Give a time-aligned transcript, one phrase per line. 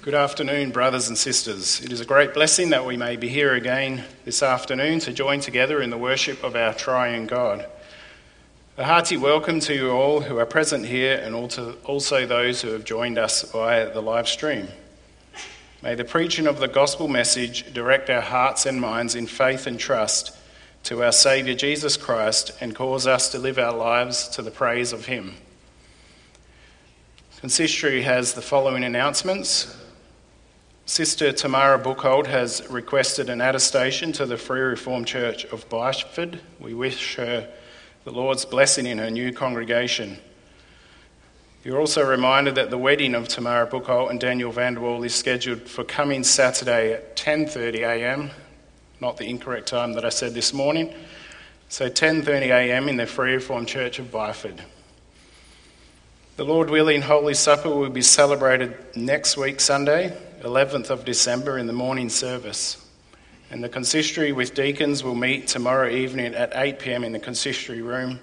[0.00, 1.80] Good afternoon, brothers and sisters.
[1.80, 5.40] It is a great blessing that we may be here again this afternoon to join
[5.40, 7.66] together in the worship of our triune God.
[8.76, 12.84] A hearty welcome to you all who are present here and also those who have
[12.84, 14.68] joined us via the live stream.
[15.82, 19.80] May the preaching of the gospel message direct our hearts and minds in faith and
[19.80, 20.30] trust
[20.84, 24.92] to our Saviour Jesus Christ and cause us to live our lives to the praise
[24.92, 25.34] of Him.
[27.40, 29.74] Consistory has the following announcements.
[30.88, 36.38] Sister Tamara Buchhold has requested an attestation to the Free Reformed Church of Byford.
[36.58, 37.46] We wish her
[38.04, 40.16] the Lord's blessing in her new congregation.
[41.62, 45.84] You're also reminded that the wedding of Tamara Buchhold and Daniel Vanderwall is scheduled for
[45.84, 48.30] coming Saturday at 10:30 a.m.
[48.98, 50.94] Not the incorrect time that I said this morning.
[51.68, 52.88] So 10:30 a.m.
[52.88, 54.58] in the Free Reformed Church of Byford.
[56.36, 61.66] The Lord willing, Holy Supper will be celebrated next week, Sunday, 11th of December, in
[61.66, 62.84] the morning service.
[63.50, 67.82] And the consistory with deacons will meet tomorrow evening at 8 pm in the consistory
[67.82, 68.20] room.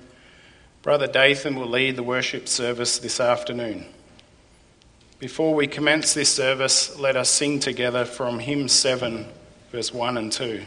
[0.81, 3.85] Brother Dathan will lead the worship service this afternoon.
[5.17, 9.25] Before we commence this service, let us sing together from hymn 7,
[9.71, 10.63] verse 1 and 2.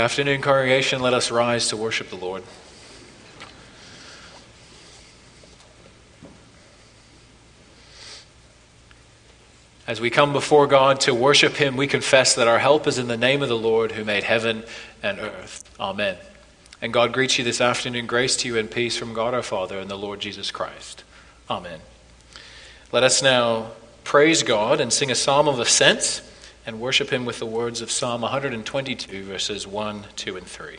[0.00, 1.00] Afternoon, congregation.
[1.02, 2.42] Let us rise to worship the Lord.
[9.86, 13.08] As we come before God to worship Him, we confess that our help is in
[13.08, 14.64] the name of the Lord who made heaven
[15.02, 15.62] and earth.
[15.78, 16.16] Amen.
[16.80, 18.06] And God greets you this afternoon.
[18.06, 21.04] Grace to you and peace from God our Father and the Lord Jesus Christ.
[21.50, 21.80] Amen.
[22.90, 23.72] Let us now
[24.02, 26.22] praise God and sing a psalm of ascent
[26.70, 30.76] and worship him with the words of Psalm 122, verses 1, 2, and 3.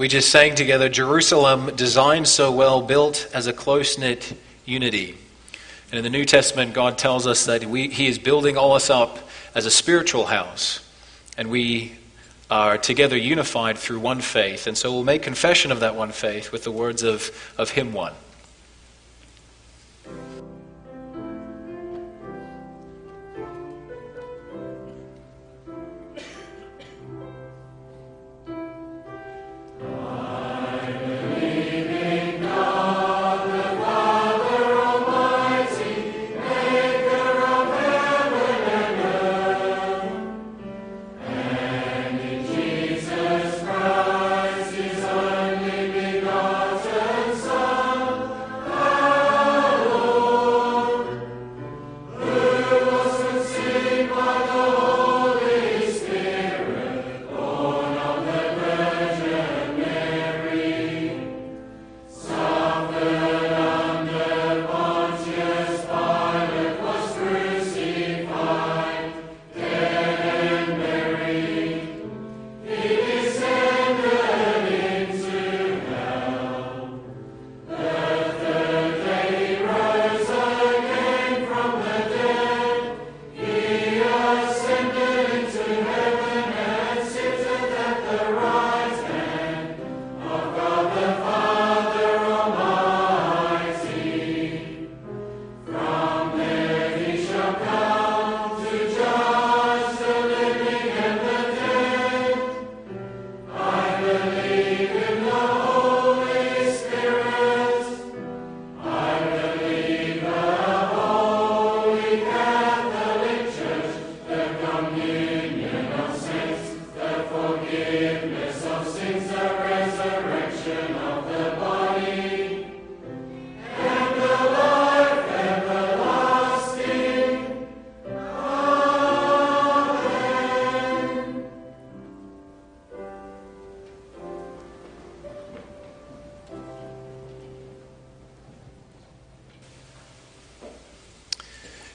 [0.00, 4.32] We just sang together Jerusalem designed so well, built as a close knit
[4.64, 5.14] unity.
[5.90, 8.88] And in the New Testament, God tells us that we, He is building all us
[8.88, 9.18] up
[9.54, 10.80] as a spiritual house.
[11.36, 11.98] And we
[12.50, 14.66] are together unified through one faith.
[14.66, 17.92] And so we'll make confession of that one faith with the words of, of Hymn
[17.92, 18.14] 1.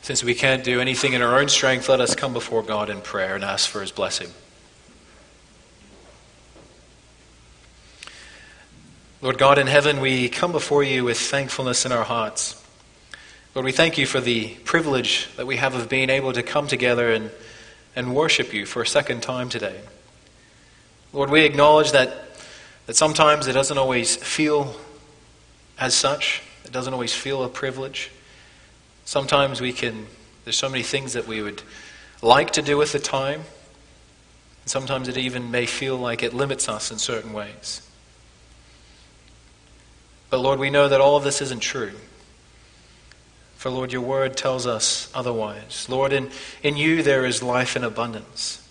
[0.05, 3.01] Since we can't do anything in our own strength, let us come before God in
[3.01, 4.29] prayer and ask for his blessing.
[9.19, 12.63] Lord God in heaven, we come before you with thankfulness in our hearts.
[13.55, 16.67] Lord, we thank you for the privilege that we have of being able to come
[16.67, 17.31] together and,
[17.95, 19.81] and worship you for a second time today.
[21.13, 22.37] Lord, we acknowledge that,
[22.85, 24.75] that sometimes it doesn't always feel
[25.79, 28.11] as such, it doesn't always feel a privilege.
[29.05, 30.07] Sometimes we can,
[30.43, 31.61] there's so many things that we would
[32.21, 33.41] like to do with the time.
[34.61, 37.87] And sometimes it even may feel like it limits us in certain ways.
[40.31, 41.93] But Lord, we know that all of this isn't true.
[43.57, 45.87] For Lord, your word tells us otherwise.
[45.87, 46.29] Lord, in,
[46.61, 48.67] in you there is life in abundance.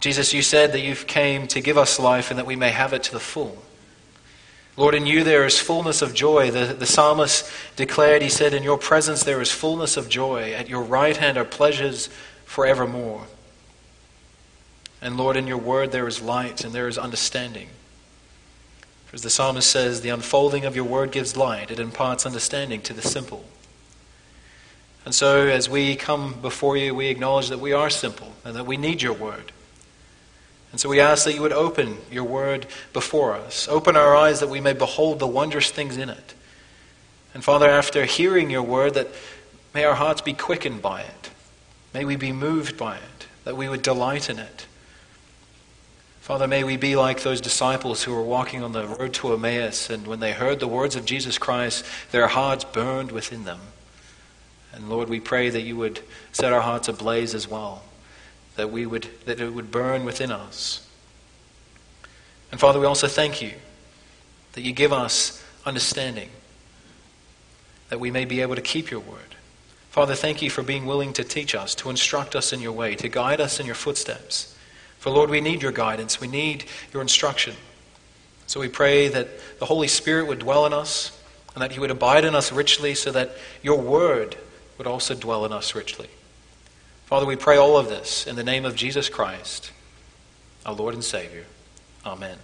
[0.00, 2.92] Jesus, you said that you've came to give us life and that we may have
[2.92, 3.62] it to the full.
[4.76, 6.50] Lord, in you there is fullness of joy.
[6.50, 10.52] The, the psalmist declared, he said, In your presence there is fullness of joy.
[10.52, 12.10] At your right hand are pleasures
[12.44, 13.26] forevermore.
[15.00, 17.68] And Lord, in your word there is light and there is understanding.
[19.06, 22.82] For as the psalmist says, the unfolding of your word gives light, it imparts understanding
[22.82, 23.44] to the simple.
[25.04, 28.66] And so, as we come before you, we acknowledge that we are simple and that
[28.66, 29.52] we need your word.
[30.76, 33.66] And so we ask that you would open your word before us.
[33.66, 36.34] Open our eyes that we may behold the wondrous things in it.
[37.32, 39.08] And Father, after hearing your word, that
[39.72, 41.30] may our hearts be quickened by it.
[41.94, 44.66] May we be moved by it, that we would delight in it.
[46.20, 49.88] Father, may we be like those disciples who were walking on the road to Emmaus,
[49.88, 53.60] and when they heard the words of Jesus Christ, their hearts burned within them.
[54.74, 56.00] And Lord, we pray that you would
[56.32, 57.82] set our hearts ablaze as well
[58.56, 60.86] that we would that it would burn within us.
[62.50, 63.52] And Father, we also thank you
[64.52, 66.30] that you give us understanding
[67.88, 69.36] that we may be able to keep your word.
[69.90, 72.94] Father, thank you for being willing to teach us, to instruct us in your way,
[72.96, 74.54] to guide us in your footsteps.
[74.98, 77.54] For Lord, we need your guidance, we need your instruction.
[78.46, 81.18] So we pray that the Holy Spirit would dwell in us
[81.54, 83.32] and that he would abide in us richly so that
[83.62, 84.36] your word
[84.78, 86.08] would also dwell in us richly.
[87.06, 89.70] Father, we pray all of this in the name of Jesus Christ,
[90.66, 91.44] our Lord and Savior.
[92.04, 92.36] Amen.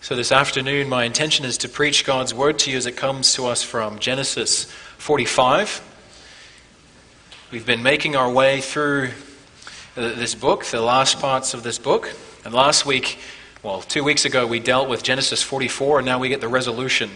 [0.00, 3.34] So, this afternoon, my intention is to preach God's word to you as it comes
[3.34, 4.66] to us from Genesis
[4.98, 5.82] 45.
[7.50, 9.10] We've been making our way through
[9.96, 12.14] this book, the last parts of this book.
[12.44, 13.18] And last week,
[13.64, 17.10] well, two weeks ago, we dealt with Genesis 44, and now we get the resolution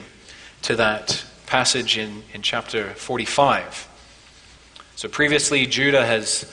[0.62, 3.88] to that passage in, in chapter 45.
[4.96, 6.52] So previously, Judah has,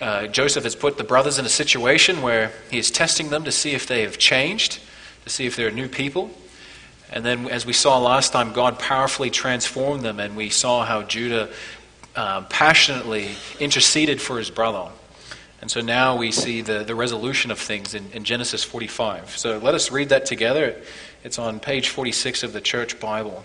[0.00, 3.52] uh, Joseph has put the brothers in a situation where he is testing them to
[3.52, 4.80] see if they have changed,
[5.22, 6.32] to see if they're new people.
[7.12, 11.04] And then, as we saw last time, God powerfully transformed them, and we saw how
[11.04, 11.48] Judah
[12.16, 14.90] uh, passionately interceded for his brother.
[15.60, 19.38] And so now we see the, the resolution of things in, in Genesis 45.
[19.38, 20.74] So let us read that together.
[21.22, 23.44] It's on page 46 of the church Bible.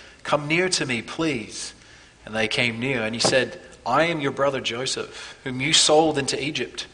[0.23, 1.73] Come near to me, please.
[2.25, 6.17] And they came near, and he said, I am your brother Joseph, whom you sold
[6.17, 6.87] into Egypt.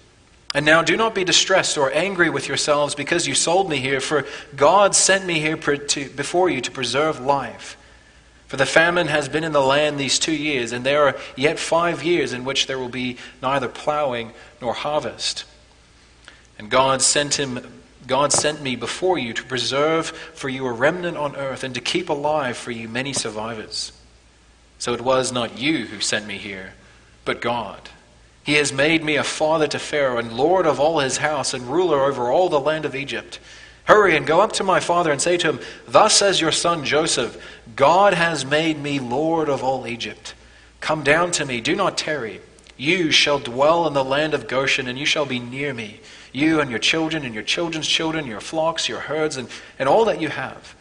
[0.56, 4.00] And now do not be distressed or angry with yourselves because you sold me here,
[4.00, 7.78] for God sent me here to, before you to preserve life.
[8.48, 11.60] For the famine has been in the land these two years, and there are yet
[11.60, 14.32] five years in which there will be neither plowing
[14.62, 15.44] nor harvest.
[16.58, 17.77] And God sent him
[18.08, 21.82] God sent me before you to preserve for you a remnant on earth and to
[21.82, 23.92] keep alive for you many survivors.
[24.80, 26.74] So it was not you who sent me here,
[27.26, 27.90] but God.
[28.44, 31.68] He has made me a father to Pharaoh and lord of all his house and
[31.68, 33.40] ruler over all the land of Egypt.
[33.84, 36.86] Hurry and go up to my father and say to him, Thus says your son
[36.86, 37.42] Joseph,
[37.76, 40.34] God has made me lord of all Egypt.
[40.80, 42.40] Come down to me, do not tarry.
[42.78, 46.00] You shall dwell in the land of Goshen, and you shall be near me,
[46.34, 50.06] you and your children and your children's children, your flocks, your herds, and, and all
[50.06, 50.76] that you have.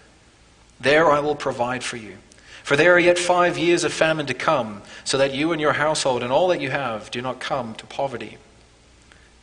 [0.80, 2.18] There I will provide for you.
[2.62, 5.74] For there are yet five years of famine to come, so that you and your
[5.74, 8.38] household and all that you have do not come to poverty.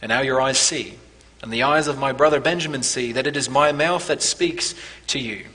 [0.02, 0.96] And now your eyes see,
[1.42, 4.76] and the eyes of my brother Benjamin see, that it is my mouth that speaks
[5.08, 5.46] to you.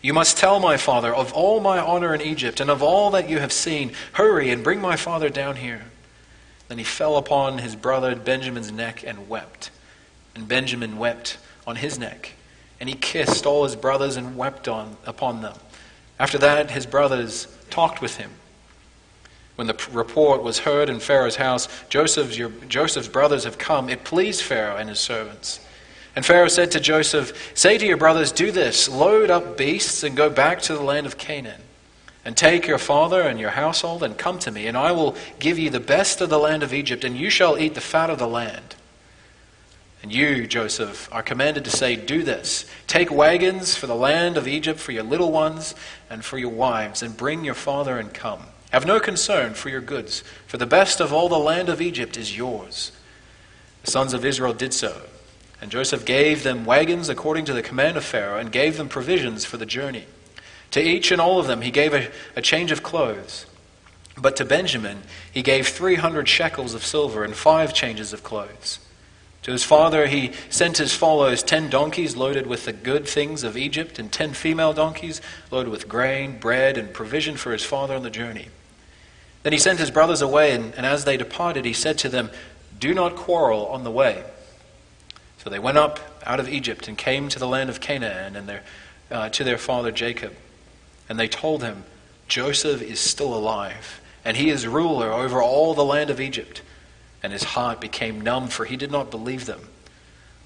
[0.00, 3.28] You must tell my father of all my honor in Egypt, and of all that
[3.28, 3.92] you have seen.
[4.12, 5.89] Hurry and bring my father down here.
[6.70, 9.72] Then he fell upon his brother Benjamin's neck and wept.
[10.36, 11.36] And Benjamin wept
[11.66, 12.34] on his neck.
[12.78, 15.56] And he kissed all his brothers and wept on, upon them.
[16.20, 18.30] After that, his brothers talked with him.
[19.56, 23.88] When the report was heard in Pharaoh's house, Joseph's, your, Joseph's brothers have come.
[23.88, 25.58] It pleased Pharaoh and his servants.
[26.14, 30.16] And Pharaoh said to Joseph, Say to your brothers, do this load up beasts and
[30.16, 31.62] go back to the land of Canaan.
[32.24, 35.58] And take your father and your household and come to me, and I will give
[35.58, 38.18] you the best of the land of Egypt, and you shall eat the fat of
[38.18, 38.76] the land.
[40.02, 44.48] And you, Joseph, are commanded to say, Do this Take wagons for the land of
[44.48, 45.74] Egypt for your little ones
[46.08, 48.44] and for your wives, and bring your father and come.
[48.70, 52.16] Have no concern for your goods, for the best of all the land of Egypt
[52.16, 52.92] is yours.
[53.84, 55.02] The sons of Israel did so.
[55.60, 59.44] And Joseph gave them wagons according to the command of Pharaoh, and gave them provisions
[59.44, 60.06] for the journey.
[60.72, 63.46] To each and all of them he gave a, a change of clothes.
[64.16, 65.02] But to Benjamin
[65.32, 68.78] he gave 300 shekels of silver and five changes of clothes.
[69.42, 73.56] To his father he sent as follows ten donkeys loaded with the good things of
[73.56, 78.02] Egypt, and ten female donkeys loaded with grain, bread, and provision for his father on
[78.02, 78.48] the journey.
[79.42, 82.30] Then he sent his brothers away, and, and as they departed, he said to them,
[82.78, 84.24] Do not quarrel on the way.
[85.38, 88.46] So they went up out of Egypt and came to the land of Canaan and
[88.46, 88.62] their,
[89.10, 90.34] uh, to their father Jacob.
[91.10, 91.84] And they told him,
[92.26, 96.62] Joseph is still alive, and he is ruler over all the land of Egypt
[97.22, 99.68] and his heart became numb, for he did not believe them.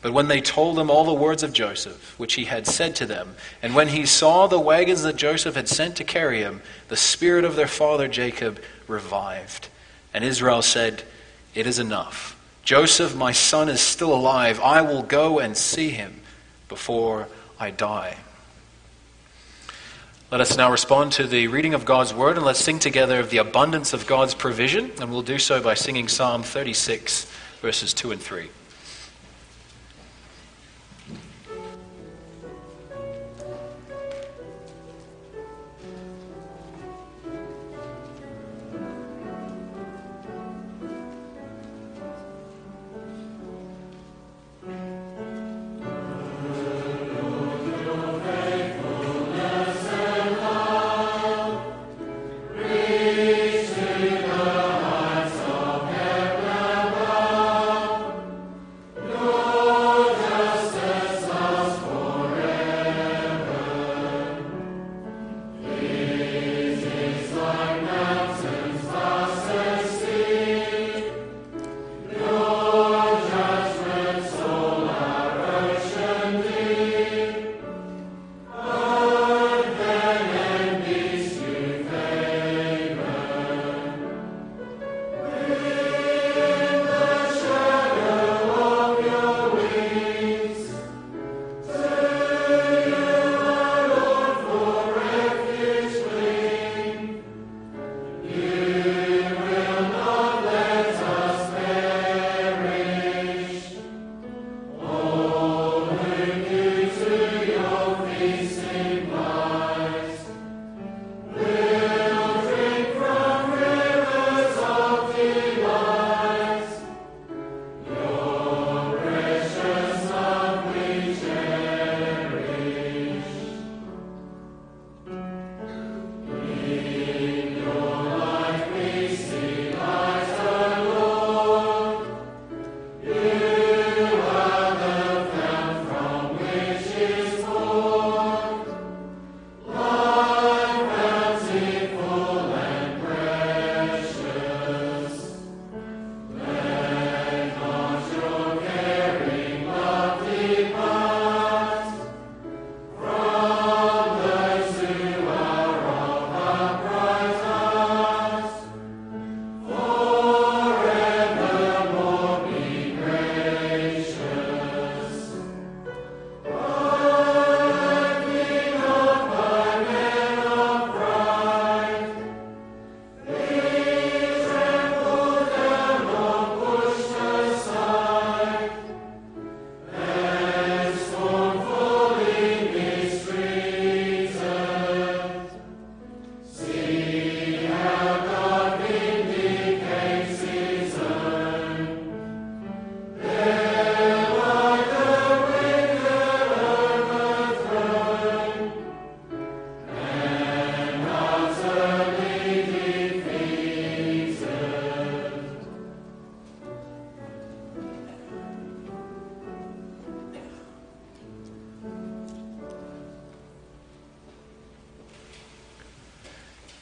[0.03, 3.07] But when they told him all the words of Joseph, which he had said to
[3.07, 6.96] them, and when he saw the wagons that Joseph had sent to carry him, the
[6.96, 9.68] spirit of their father Jacob revived.
[10.12, 11.05] And Israel said,
[11.55, 12.38] It is enough.
[12.64, 14.61] Joseph, my son, is still alive.
[14.61, 16.20] I will go and see him
[16.68, 18.16] before I die.
[20.34, 23.30] Let us now respond to the reading of God's word and let's sing together of
[23.30, 24.90] the abundance of God's provision.
[25.00, 28.48] And we'll do so by singing Psalm 36, verses 2 and 3.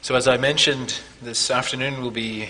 [0.03, 2.49] So, as I mentioned, this afternoon we'll be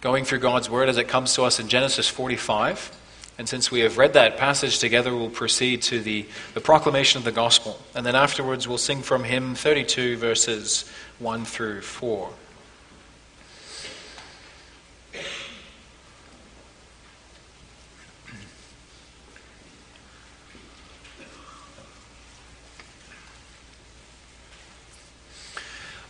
[0.00, 2.96] going through God's Word as it comes to us in Genesis 45.
[3.36, 7.24] And since we have read that passage together, we'll proceed to the, the proclamation of
[7.24, 7.82] the gospel.
[7.96, 12.30] And then afterwards, we'll sing from hymn 32, verses 1 through 4.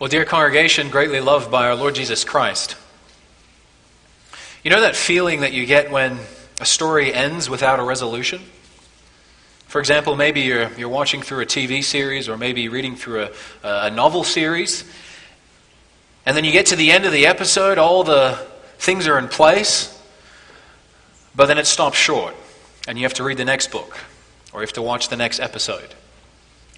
[0.07, 2.77] Well, dear congregation, greatly loved by our Lord Jesus Christ,
[4.63, 6.21] you know that feeling that you get when
[6.61, 8.41] a story ends without a resolution?
[9.67, 13.31] For example, maybe you're, you're watching through a TV series or maybe reading through a,
[13.65, 14.85] a novel series,
[16.25, 18.39] and then you get to the end of the episode, all the
[18.79, 20.01] things are in place,
[21.35, 22.37] but then it stops short,
[22.87, 23.99] and you have to read the next book
[24.53, 25.97] or you have to watch the next episode.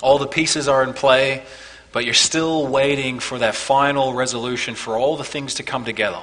[0.00, 1.44] All the pieces are in play
[1.92, 6.20] but you're still waiting for that final resolution for all the things to come together.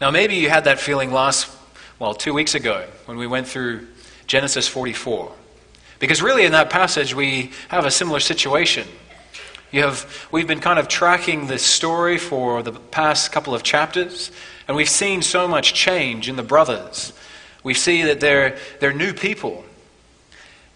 [0.00, 1.50] Now, maybe you had that feeling last,
[1.98, 3.88] well, two weeks ago when we went through
[4.26, 5.32] Genesis 44.
[5.98, 8.86] Because really, in that passage, we have a similar situation.
[9.72, 14.30] You have, we've been kind of tracking this story for the past couple of chapters,
[14.68, 17.12] and we've seen so much change in the brothers.
[17.64, 19.64] We see that they're, they're new people.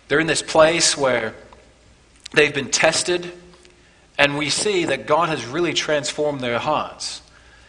[0.09, 1.35] They're in this place where
[2.35, 3.31] They've been tested,
[4.19, 7.23] and we see that God has really transformed their hearts.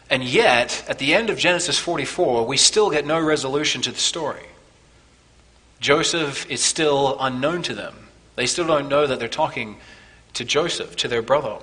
[0.09, 3.97] And yet, at the end of Genesis 44, we still get no resolution to the
[3.99, 4.45] story.
[5.79, 8.07] Joseph is still unknown to them.
[8.35, 9.77] They still don't know that they're talking
[10.33, 11.57] to Joseph, to their brother.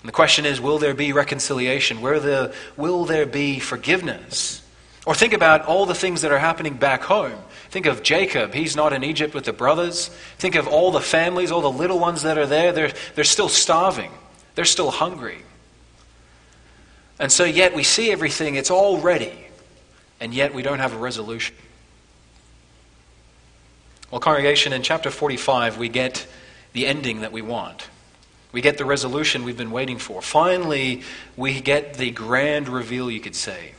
[0.00, 2.02] And the question is will there be reconciliation?
[2.02, 4.60] Will there, will there be forgiveness?
[5.06, 7.38] Or think about all the things that are happening back home.
[7.68, 8.54] Think of Jacob.
[8.54, 10.08] He's not in Egypt with the brothers.
[10.38, 12.72] Think of all the families, all the little ones that are there.
[12.72, 14.10] They're, they're still starving,
[14.54, 15.38] they're still hungry.
[17.18, 19.32] And so, yet, we see everything, it's all ready,
[20.20, 21.54] and yet we don't have a resolution.
[24.10, 26.26] Well, congregation, in chapter 45, we get
[26.72, 27.88] the ending that we want.
[28.50, 30.22] We get the resolution we've been waiting for.
[30.22, 31.02] Finally,
[31.36, 33.74] we get the grand reveal, you could say.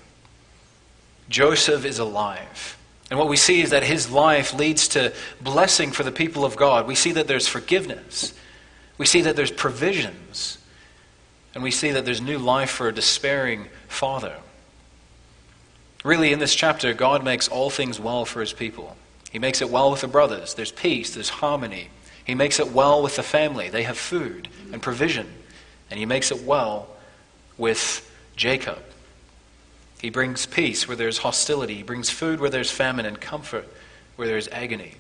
[1.30, 2.78] Joseph is alive.
[3.10, 6.56] And what we see is that his life leads to blessing for the people of
[6.56, 6.88] God.
[6.88, 8.34] We see that there's forgiveness.
[8.98, 10.58] We see that there's provisions.
[11.54, 14.38] And we see that there's new life for a despairing father.
[16.04, 18.96] Really, in this chapter, God makes all things well for his people.
[19.32, 20.54] He makes it well with the brothers.
[20.54, 21.90] There's peace, there's harmony.
[22.26, 23.70] He makes it well with the family.
[23.70, 25.28] They have food and provision.
[25.90, 26.88] And he makes it well
[27.58, 28.80] with Jacob.
[30.00, 31.76] He brings peace where there's hostility.
[31.76, 33.68] He brings food where there's famine and comfort
[34.16, 34.96] where there's agony.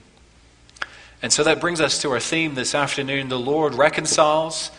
[1.21, 3.29] And so that brings us to our theme this afternoon.
[3.29, 4.71] The Lord reconciles,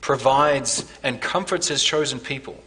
[0.00, 2.58] provides, and comforts his chosen people.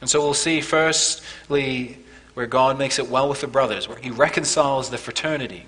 [0.00, 1.98] And so we'll see, firstly,
[2.34, 5.66] where God makes it well with the brothers, where he reconciles the fraternity.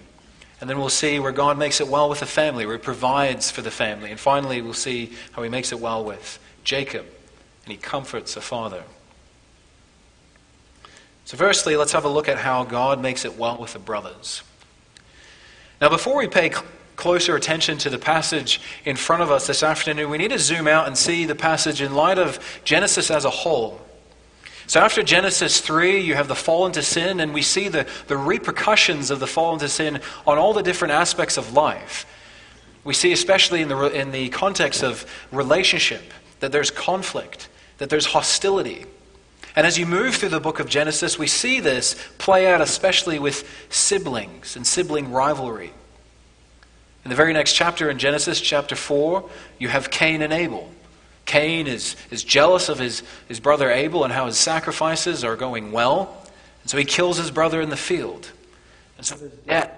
[0.61, 3.51] And then we'll see where God makes it well with the family, where he provides
[3.51, 4.11] for the family.
[4.11, 7.07] And finally, we'll see how he makes it well with Jacob,
[7.65, 8.85] and he comforts a father.
[11.31, 14.43] So, firstly, let's have a look at how God makes it well with the brothers.
[15.81, 16.51] Now, before we pay
[16.97, 20.67] closer attention to the passage in front of us this afternoon, we need to zoom
[20.67, 23.81] out and see the passage in light of Genesis as a whole.
[24.67, 28.17] So, after Genesis 3, you have the fall into sin, and we see the, the
[28.17, 32.07] repercussions of the fall into sin on all the different aspects of life.
[32.83, 38.07] We see, especially in the, in the context of relationship, that there's conflict, that there's
[38.07, 38.85] hostility,
[39.57, 43.19] and as you move through the book of Genesis, we see this play out especially
[43.19, 45.73] with siblings and sibling rivalry.
[47.05, 50.71] In the very next chapter in Genesis, chapter 4, you have Cain and Abel.
[51.25, 55.73] Cain is, is jealous of his, his brother Abel and how his sacrifices are going
[55.73, 56.17] well.
[56.63, 58.31] And so he kills his brother in the field.
[58.97, 59.73] And so there's death,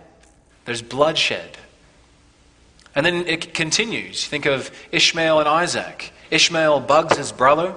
[0.64, 1.58] there's bloodshed.
[2.94, 4.26] And then it continues.
[4.26, 6.12] Think of Ishmael and Isaac.
[6.30, 7.74] Ishmael bugs his brother.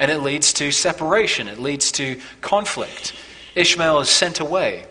[0.00, 3.14] And it leads to separation, it leads to conflict.
[3.54, 4.86] Ishmael is sent away.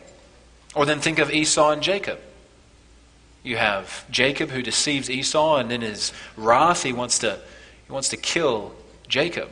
[0.76, 2.20] Or then think of Esau and Jacob.
[3.44, 7.40] You have Jacob who deceives Esau, and in his wrath, he wants to,
[7.86, 8.74] he wants to kill
[9.08, 9.50] Jacob.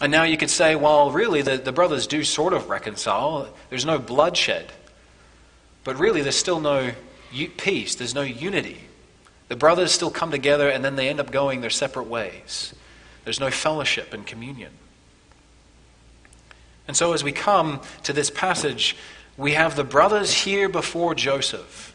[0.00, 3.54] And now you could say, well, really, the, the brothers do sort of reconcile.
[3.68, 4.72] There's no bloodshed.
[5.84, 6.92] But really, there's still no
[7.58, 8.80] peace, there's no unity.
[9.48, 12.74] The brothers still come together, and then they end up going their separate ways.
[13.24, 14.72] There's no fellowship and communion.
[16.88, 18.96] And so, as we come to this passage,
[19.36, 21.94] we have the brothers here before Joseph.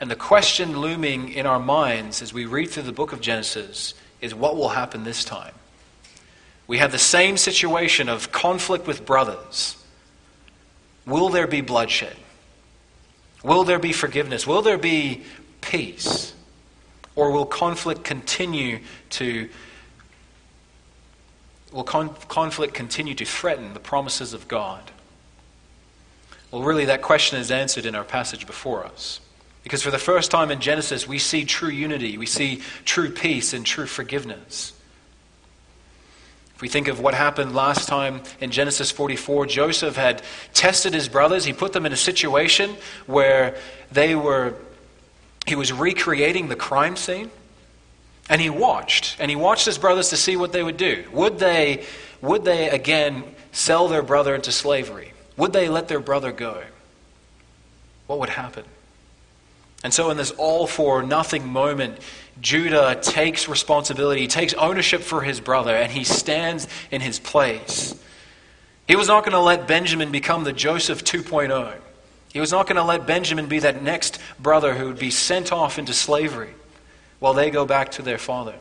[0.00, 3.94] And the question looming in our minds as we read through the book of Genesis
[4.20, 5.54] is what will happen this time?
[6.66, 9.76] We have the same situation of conflict with brothers.
[11.06, 12.16] Will there be bloodshed?
[13.42, 14.46] Will there be forgiveness?
[14.46, 15.22] Will there be
[15.60, 16.32] peace?
[17.16, 19.48] Or will conflict continue to
[21.72, 24.90] will con- conflict continue to threaten the promises of God?
[26.50, 29.20] Well, really, that question is answered in our passage before us.
[29.62, 33.52] Because for the first time in Genesis, we see true unity, we see true peace
[33.52, 34.72] and true forgiveness.
[36.60, 41.08] If we think of what happened last time in Genesis 44, Joseph had tested his
[41.08, 41.44] brothers.
[41.44, 43.56] He put them in a situation where
[43.90, 44.54] they were,
[45.46, 47.30] he was recreating the crime scene.
[48.30, 49.16] And he watched.
[49.18, 51.04] And he watched his brothers to see what they would do.
[51.12, 51.84] Would they,
[52.22, 55.12] would they again sell their brother into slavery?
[55.36, 56.62] Would they let their brother go?
[58.06, 58.64] What would happen?
[59.82, 61.98] And so, in this all for nothing moment,
[62.40, 67.94] Judah takes responsibility, takes ownership for his brother, and he stands in his place.
[68.86, 71.74] He was not going to let Benjamin become the Joseph 2.0.
[72.32, 75.50] He was not going to let Benjamin be that next brother who would be sent
[75.50, 76.50] off into slavery
[77.20, 78.56] while they go back to their father.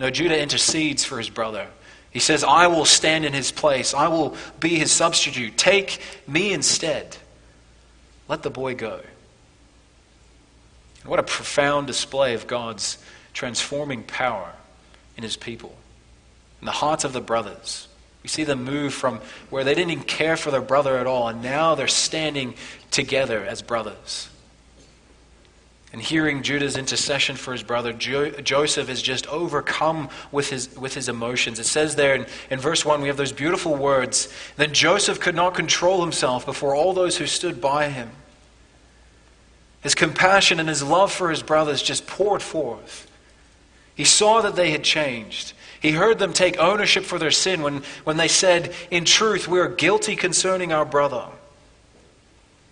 [0.00, 1.68] No, Judah intercedes for his brother.
[2.10, 3.92] He says, I will stand in his place.
[3.92, 5.58] I will be his substitute.
[5.58, 7.16] Take me instead.
[8.28, 9.00] Let the boy go.
[11.04, 12.98] What a profound display of God's
[13.32, 14.52] transforming power
[15.16, 15.76] in his people,
[16.60, 17.86] in the hearts of the brothers.
[18.22, 21.28] We see them move from where they didn't even care for their brother at all,
[21.28, 22.54] and now they're standing
[22.90, 24.28] together as brothers.
[25.96, 30.92] And hearing Judah's intercession for his brother, jo- Joseph is just overcome with his, with
[30.92, 31.58] his emotions.
[31.58, 35.34] It says there in, in verse 1, we have those beautiful words Then Joseph could
[35.34, 38.10] not control himself before all those who stood by him.
[39.80, 43.10] His compassion and his love for his brothers just poured forth.
[43.94, 45.54] He saw that they had changed.
[45.80, 49.60] He heard them take ownership for their sin when, when they said, In truth, we
[49.60, 51.24] are guilty concerning our brother.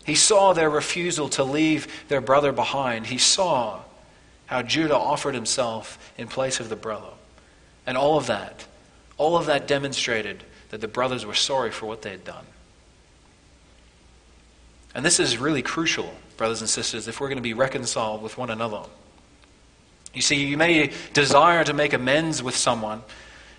[0.05, 3.07] He saw their refusal to leave their brother behind.
[3.07, 3.81] He saw
[4.47, 7.09] how Judah offered himself in place of the brother.
[7.87, 8.67] And all of that,
[9.17, 12.45] all of that demonstrated that the brothers were sorry for what they had done.
[14.95, 18.37] And this is really crucial brothers and sisters, if we're going to be reconciled with
[18.37, 18.83] one another.
[20.13, 23.03] You see, you may desire to make amends with someone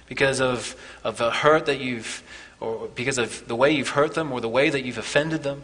[0.07, 2.23] because of, of the hurt that you've,
[2.59, 5.63] or because of the way you've hurt them or the way that you've offended them.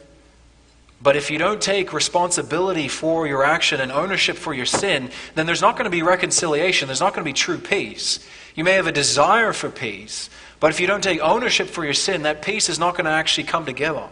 [1.04, 5.48] But if you don't take responsibility for your action and ownership for your sin, then
[5.48, 6.88] there's not going to be reconciliation.
[6.88, 8.20] There's not going to be true peace.
[8.56, 11.96] You may have a desire for peace, but if you don't take ownership for your
[11.96, 14.08] sin, that peace is not going to actually come together.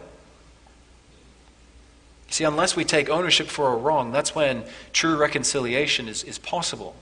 [2.28, 6.96] See, unless we take ownership for a wrong, that's when true reconciliation is, is possible.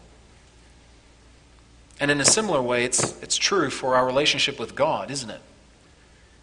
[2.00, 5.40] And in a similar way, it's, it's true for our relationship with God, isn't it?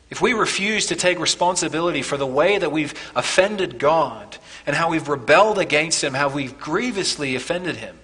[0.09, 4.89] If we refuse to take responsibility for the way that we've offended God and how
[4.89, 7.97] we've rebelled against Him, how we've grievously offended Him,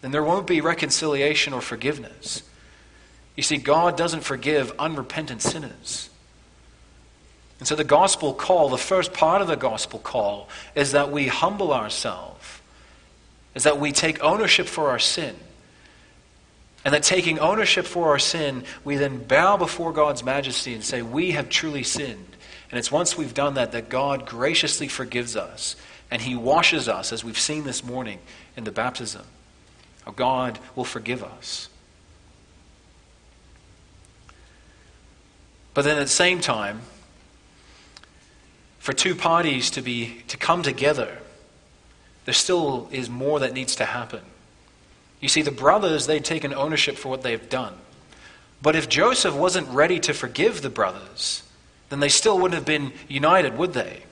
[0.00, 2.42] then there won't be reconciliation or forgiveness.
[3.34, 6.08] You see, God doesn't forgive unrepentant sinners.
[7.58, 11.26] And so the gospel call, the first part of the gospel call, is that we
[11.26, 12.60] humble ourselves,
[13.54, 15.36] is that we take ownership for our sin.
[16.86, 21.02] And that taking ownership for our sin, we then bow before God's majesty and say,
[21.02, 22.36] We have truly sinned.
[22.70, 25.74] And it's once we've done that that God graciously forgives us
[26.12, 28.20] and He washes us, as we've seen this morning
[28.56, 29.24] in the baptism.
[30.14, 31.68] God will forgive us.
[35.74, 36.82] But then at the same time,
[38.78, 41.18] for two parties to be to come together,
[42.26, 44.20] there still is more that needs to happen.
[45.20, 47.74] You see, the brothers, they'd taken ownership for what they've done.
[48.62, 51.42] But if Joseph wasn't ready to forgive the brothers,
[51.88, 54.02] then they still wouldn't have been united, would they?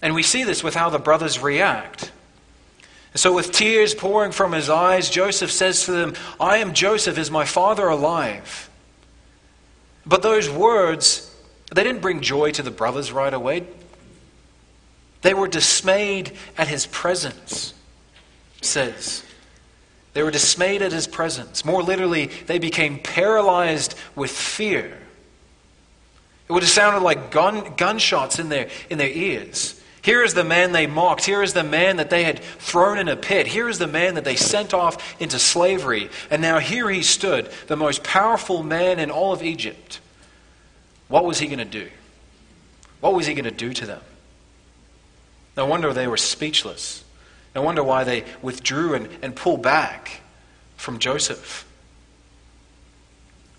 [0.00, 2.12] And we see this with how the brothers react.
[3.14, 7.30] So, with tears pouring from his eyes, Joseph says to them, I am Joseph, is
[7.30, 8.70] my father alive?
[10.06, 11.28] But those words
[11.72, 13.66] they didn't bring joy to the brothers right away.
[15.22, 17.74] They were dismayed at his presence,
[18.62, 19.24] says.
[20.14, 21.64] They were dismayed at his presence.
[21.64, 24.98] More literally, they became paralyzed with fear.
[26.48, 29.78] It would have sounded like gun, gunshots in their, in their ears.
[30.00, 31.26] Here is the man they mocked.
[31.26, 33.46] Here is the man that they had thrown in a pit.
[33.46, 36.08] Here is the man that they sent off into slavery.
[36.30, 40.00] And now here he stood, the most powerful man in all of Egypt.
[41.08, 41.88] What was he going to do?
[43.00, 44.00] What was he going to do to them?
[45.56, 47.04] No wonder they were speechless.
[47.58, 50.20] No wonder why they withdrew and, and pulled back
[50.76, 51.66] from Joseph.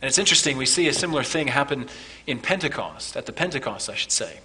[0.02, 1.90] And it's interesting, we see a similar thing happen
[2.26, 4.40] in Pentecost, at the Pentecost, I should say.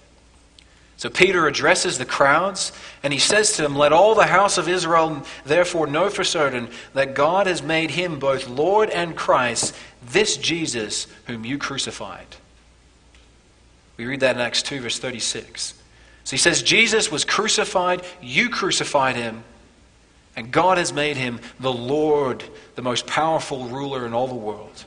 [0.97, 4.67] So Peter addresses the crowds, and he says to them, Let all the house of
[4.67, 9.73] Israel therefore know for certain that God has made him both Lord and Christ,
[10.05, 12.27] this Jesus whom you crucified.
[13.95, 15.75] We read that in Acts 2, verse 36.
[16.25, 19.43] So he says, Jesus was crucified, you crucified him,
[20.35, 24.85] and God has made him the Lord, the most powerful ruler in all the world.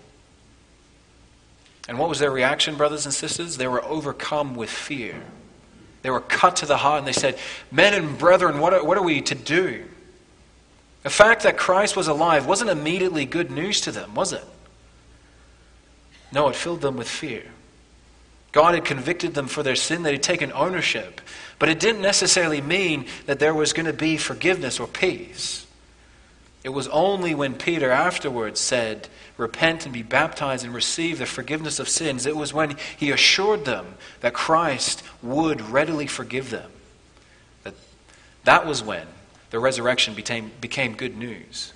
[1.89, 3.57] And what was their reaction, brothers and sisters?
[3.57, 5.15] They were overcome with fear.
[6.03, 7.39] They were cut to the heart and they said,
[7.71, 9.85] Men and brethren, what are, what are we to do?
[11.05, 14.45] The fact that Christ was alive wasn't immediately good news to them, was it?
[16.33, 17.45] No, it filled them with fear.
[18.59, 21.21] God had convicted them for their sin, they had taken ownership.
[21.61, 25.65] But it didn't necessarily mean that there was going to be forgiveness or peace.
[26.65, 31.79] It was only when Peter afterwards said, Repent and be baptized and receive the forgiveness
[31.79, 36.73] of sins, it was when he assured them that Christ would readily forgive them.
[37.63, 37.75] That,
[38.43, 39.07] that was when
[39.51, 41.73] the resurrection became, became good news.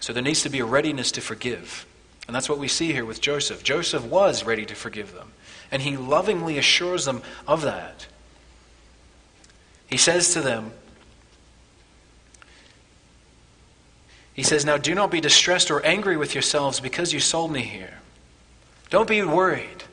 [0.00, 1.86] So there needs to be a readiness to forgive.
[2.26, 3.62] And that's what we see here with Joseph.
[3.62, 5.32] Joseph was ready to forgive them,
[5.70, 8.06] and he lovingly assures them of that.
[9.86, 10.72] He says to them,
[14.34, 17.62] He says, Now do not be distressed or angry with yourselves because you sold me
[17.62, 17.98] here.
[18.90, 19.84] Don't be worried.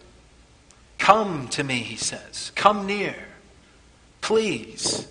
[0.98, 2.52] Come to me, he says.
[2.56, 3.16] Come near.
[4.20, 5.08] Please.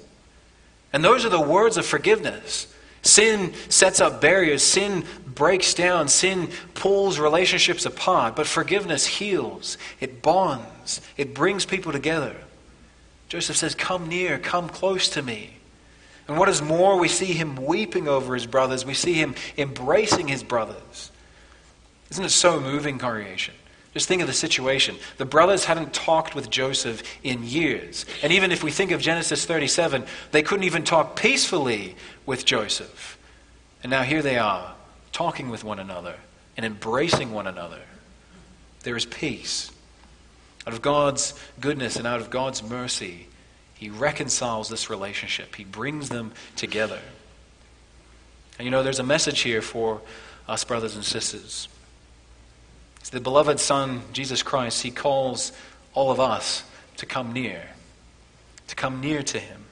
[0.92, 2.66] And those are the words of forgiveness.
[3.02, 4.62] Sin sets up barriers.
[4.62, 6.08] Sin breaks down.
[6.08, 8.36] Sin pulls relationships apart.
[8.36, 9.78] But forgiveness heals.
[10.00, 11.00] It bonds.
[11.16, 12.36] It brings people together.
[13.28, 14.38] Joseph says, Come near.
[14.38, 15.56] Come close to me.
[16.28, 18.84] And what is more, we see him weeping over his brothers.
[18.84, 21.10] We see him embracing his brothers.
[22.10, 23.54] Isn't it so moving, congregation?
[23.92, 24.96] Just think of the situation.
[25.16, 28.06] The brothers hadn't talked with Joseph in years.
[28.22, 33.18] And even if we think of Genesis 37, they couldn't even talk peacefully with Joseph.
[33.82, 34.74] And now here they are,
[35.12, 36.14] talking with one another
[36.56, 37.80] and embracing one another.
[38.84, 39.72] There is peace.
[40.66, 43.26] Out of God's goodness and out of God's mercy,
[43.74, 47.00] He reconciles this relationship, He brings them together.
[48.58, 50.00] And you know, there's a message here for
[50.46, 51.68] us, brothers and sisters.
[53.08, 55.52] The beloved Son, Jesus Christ, He calls
[55.94, 56.62] all of us
[56.98, 57.62] to come near,
[58.68, 59.64] to come near to Him.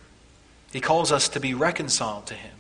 [0.73, 2.55] He calls us to be reconciled to Him.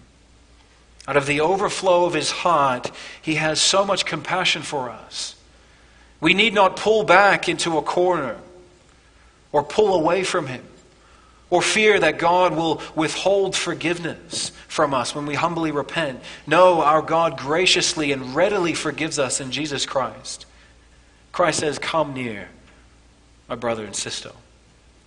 [1.08, 5.34] Out of the overflow of His heart, He has so much compassion for us.
[6.20, 8.36] We need not pull back into a corner
[9.50, 10.64] or pull away from Him
[11.50, 16.20] or fear that God will withhold forgiveness from us when we humbly repent.
[16.46, 20.44] No, our God graciously and readily forgives us in Jesus Christ.
[21.38, 22.48] Christ says, Come near,
[23.48, 24.32] my brother and sister.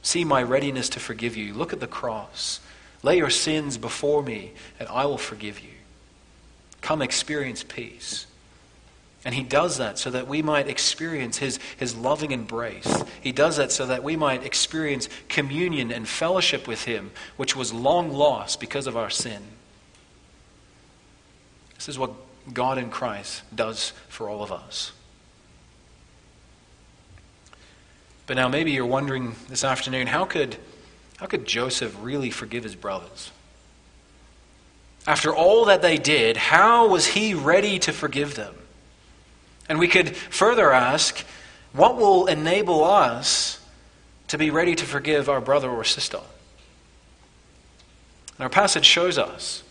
[0.01, 1.53] See my readiness to forgive you.
[1.53, 2.61] Look at the cross.
[3.03, 5.73] Lay your sins before me, and I will forgive you.
[6.79, 8.27] Come experience peace.
[9.25, 13.03] And he does that so that we might experience his, his loving embrace.
[13.19, 17.73] He does that so that we might experience communion and fellowship with him, which was
[17.73, 19.41] long lost because of our sin.
[21.75, 22.11] This is what
[22.53, 24.93] God in Christ does for all of us.
[28.32, 30.55] But now maybe you're wondering this afternoon how could,
[31.17, 33.29] how could Joseph really forgive his brothers?
[35.05, 38.55] After all that they did, how was he ready to forgive them?
[39.67, 41.25] And we could further ask
[41.73, 43.59] what will enable us
[44.29, 46.21] to be ready to forgive our brother or sister?
[48.38, 49.61] And our passage shows us.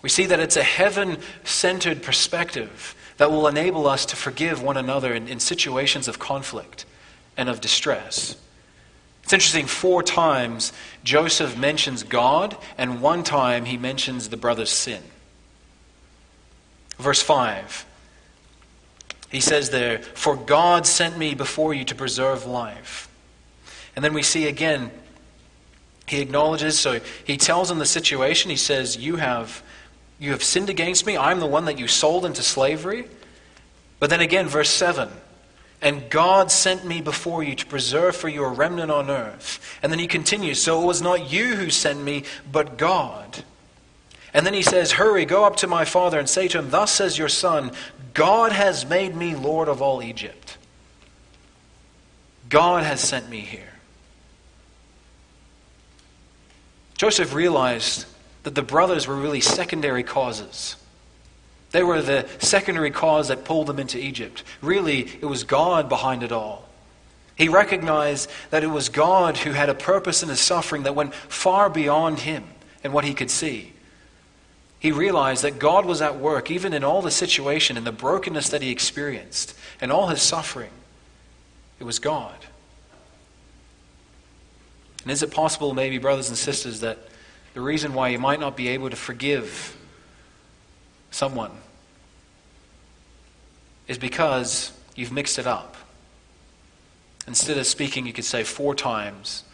[0.00, 4.76] We see that it's a heaven centered perspective that will enable us to forgive one
[4.76, 6.84] another in, in situations of conflict
[7.36, 8.36] and of distress.
[9.22, 10.72] It's interesting, four times
[11.04, 15.02] Joseph mentions God, and one time he mentions the brother's sin.
[16.98, 17.86] Verse 5,
[19.30, 23.08] he says there, For God sent me before you to preserve life.
[23.96, 24.90] And then we see again,
[26.06, 28.50] he acknowledges, so he tells him the situation.
[28.50, 29.62] He says, You have,
[30.18, 31.16] you have sinned against me.
[31.16, 33.06] I'm the one that you sold into slavery.
[33.98, 35.08] But then again, verse 7
[35.82, 39.78] and God sent me before you to preserve for you a remnant on earth.
[39.82, 43.42] And then he continues, So it was not you who sent me, but God.
[44.32, 46.92] And then he says, Hurry, go up to my father and say to him, Thus
[46.92, 47.72] says your son,
[48.14, 50.56] God has made me Lord of all Egypt.
[52.48, 53.72] God has sent me here.
[56.96, 58.06] Joseph realized
[58.44, 60.76] that the brothers were really secondary causes.
[61.72, 64.44] They were the secondary cause that pulled them into Egypt.
[64.60, 66.68] Really, it was God behind it all.
[67.34, 71.14] He recognized that it was God who had a purpose in his suffering that went
[71.14, 72.44] far beyond him
[72.84, 73.72] and what he could see.
[74.78, 78.50] He realized that God was at work even in all the situation and the brokenness
[78.50, 80.70] that he experienced and all his suffering.
[81.80, 82.36] It was God.
[85.02, 86.98] And is it possible, maybe, brothers and sisters, that
[87.54, 89.76] the reason why you might not be able to forgive
[91.12, 91.52] someone
[93.86, 95.76] is because you've mixed it up?
[97.26, 99.44] Instead of speaking, you could say four times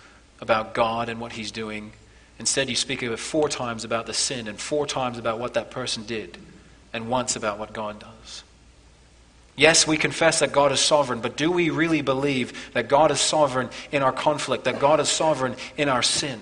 [0.40, 1.92] about God and what He's doing.
[2.38, 5.54] Instead, you speak of it four times about the sin and four times about what
[5.54, 6.38] that person did
[6.92, 8.44] and once about what God does.
[9.56, 13.20] Yes, we confess that God is sovereign, but do we really believe that God is
[13.20, 16.40] sovereign in our conflict, that God is sovereign in our sin?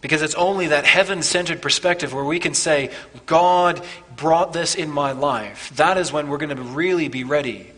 [0.00, 2.90] Because it's only that heaven centered perspective where we can say,
[3.24, 3.84] God
[4.14, 5.72] brought this in my life.
[5.76, 7.70] That is when we're going to really be ready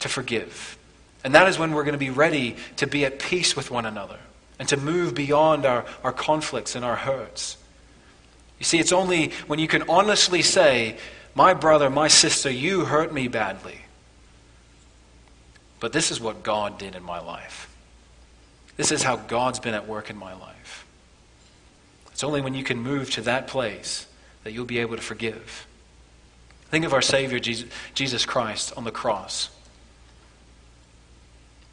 [0.00, 0.78] to forgive.
[1.24, 3.86] And that is when we're going to be ready to be at peace with one
[3.86, 4.18] another
[4.58, 7.56] and to move beyond our, our conflicts and our hurts.
[8.58, 10.98] You see, it's only when you can honestly say,
[11.34, 13.78] My brother, my sister, you hurt me badly.
[15.80, 17.74] But this is what God did in my life.
[18.76, 20.59] This is how God's been at work in my life.
[22.20, 24.06] It's only when you can move to that place
[24.44, 25.66] that you'll be able to forgive.
[26.70, 29.48] Think of our Savior, Jesus Christ, on the cross.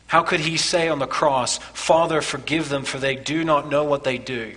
[0.05, 3.83] How could he say on the cross, Father, forgive them, for they do not know
[3.83, 4.55] what they do?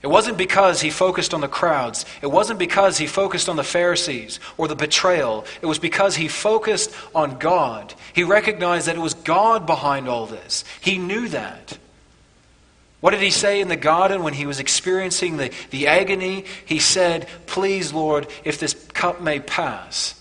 [0.00, 2.04] It wasn't because he focused on the crowds.
[2.22, 5.44] It wasn't because he focused on the Pharisees or the betrayal.
[5.60, 7.94] It was because he focused on God.
[8.12, 10.62] He recognized that it was God behind all this.
[10.80, 11.78] He knew that.
[13.00, 16.44] What did he say in the garden when he was experiencing the, the agony?
[16.64, 20.14] He said, Please, Lord, if this cup may pass.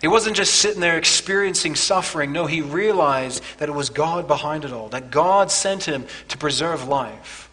[0.00, 2.32] He wasn't just sitting there experiencing suffering.
[2.32, 6.38] No, he realized that it was God behind it all, that God sent him to
[6.38, 7.50] preserve life,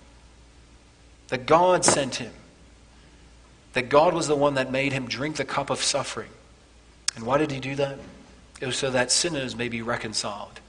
[1.28, 2.32] that God sent him,
[3.74, 6.30] that God was the one that made him drink the cup of suffering.
[7.16, 8.00] And why did he do that?
[8.62, 10.62] It was so that sinners may be reconciled,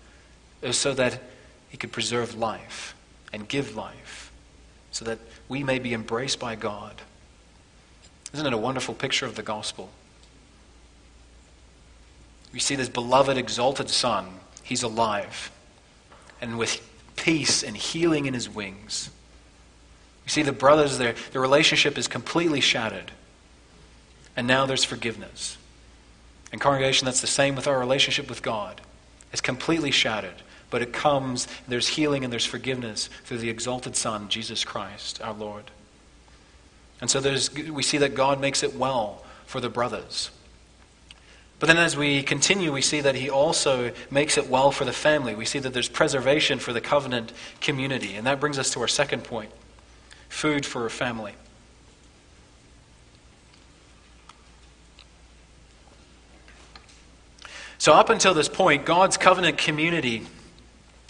[0.62, 1.22] it was so that
[1.68, 2.94] he could preserve life
[3.32, 4.32] and give life,
[4.90, 5.18] so that
[5.48, 6.94] we may be embraced by God.
[8.32, 9.90] Isn't it a wonderful picture of the gospel?
[12.52, 14.40] We see this beloved, exalted Son.
[14.62, 15.50] He's alive.
[16.40, 16.80] And with
[17.16, 19.10] peace and healing in his wings.
[20.24, 23.12] You see the brothers, their, their relationship is completely shattered.
[24.36, 25.56] And now there's forgiveness.
[26.52, 28.80] And, congregation, that's the same with our relationship with God.
[29.32, 30.42] It's completely shattered.
[30.70, 35.32] But it comes, there's healing and there's forgiveness through the exalted Son, Jesus Christ, our
[35.32, 35.70] Lord.
[37.00, 40.30] And so there's, we see that God makes it well for the brothers.
[41.58, 44.92] But then as we continue, we see that he also makes it well for the
[44.92, 45.34] family.
[45.34, 48.14] We see that there's preservation for the covenant community.
[48.14, 49.50] And that brings us to our second point
[50.28, 51.32] food for a family.
[57.78, 60.26] So, up until this point, God's covenant community,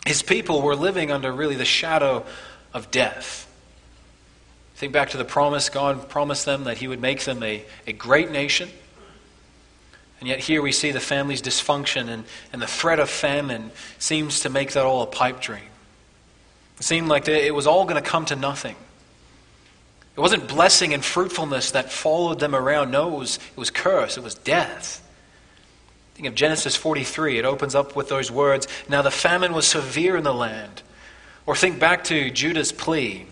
[0.09, 2.25] his people were living under really the shadow
[2.75, 3.45] of death.
[4.77, 7.93] Think back to the promise God promised them that he would make them a, a
[7.93, 8.69] great nation
[10.21, 14.41] and yet, here we see the family's dysfunction, and, and the threat of famine seems
[14.41, 15.63] to make that all a pipe dream.
[16.79, 18.77] It seemed like it was all going to come to nothing.
[20.17, 22.91] It wasn't blessing and fruitfulness that followed them around.
[22.91, 25.05] No, it was, it was curse, it was death.
[26.19, 27.39] Think of Genesis 43.
[27.39, 30.83] It opens up with those words Now the famine was severe in the land.
[31.47, 33.25] Or think back to Judah's plea.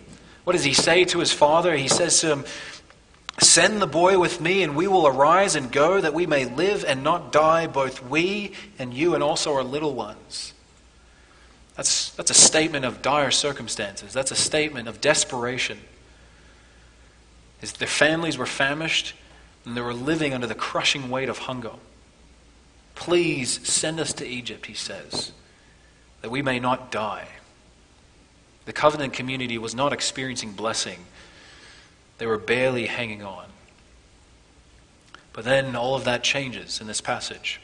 [0.45, 1.75] What does he say to his father?
[1.75, 2.45] He says to him,
[3.41, 6.85] Send the boy with me, and we will arise and go, that we may live
[6.85, 10.53] and not die, both we and you, and also our little ones.
[11.75, 14.13] That's, that's a statement of dire circumstances.
[14.13, 15.79] That's a statement of desperation.
[17.59, 19.13] His, their families were famished,
[19.65, 21.71] and they were living under the crushing weight of hunger.
[22.99, 25.31] Please send us to Egypt, he says,
[26.21, 27.27] that we may not die.
[28.65, 30.99] The covenant community was not experiencing blessing
[32.17, 33.45] they were barely hanging on.
[35.33, 37.61] But then all of that changes in this passage.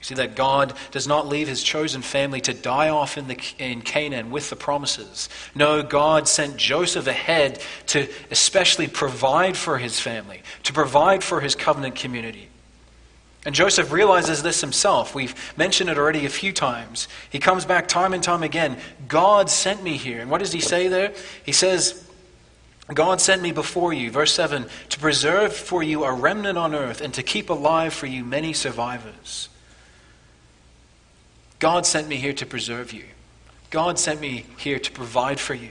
[0.00, 3.38] You see that God does not leave his chosen family to die off in, the,
[3.58, 5.28] in Canaan with the promises.
[5.54, 11.54] No, God sent Joseph ahead to especially provide for his family, to provide for his
[11.54, 12.48] covenant community.
[13.44, 15.14] And Joseph realizes this himself.
[15.14, 17.08] We've mentioned it already a few times.
[17.28, 18.78] He comes back time and time again.
[19.08, 20.20] God sent me here.
[20.20, 21.12] And what does he say there?
[21.44, 22.08] He says,
[22.92, 27.00] God sent me before you, verse 7, to preserve for you a remnant on earth
[27.00, 29.48] and to keep alive for you many survivors.
[31.58, 33.04] God sent me here to preserve you.
[33.70, 35.70] God sent me here to provide for you.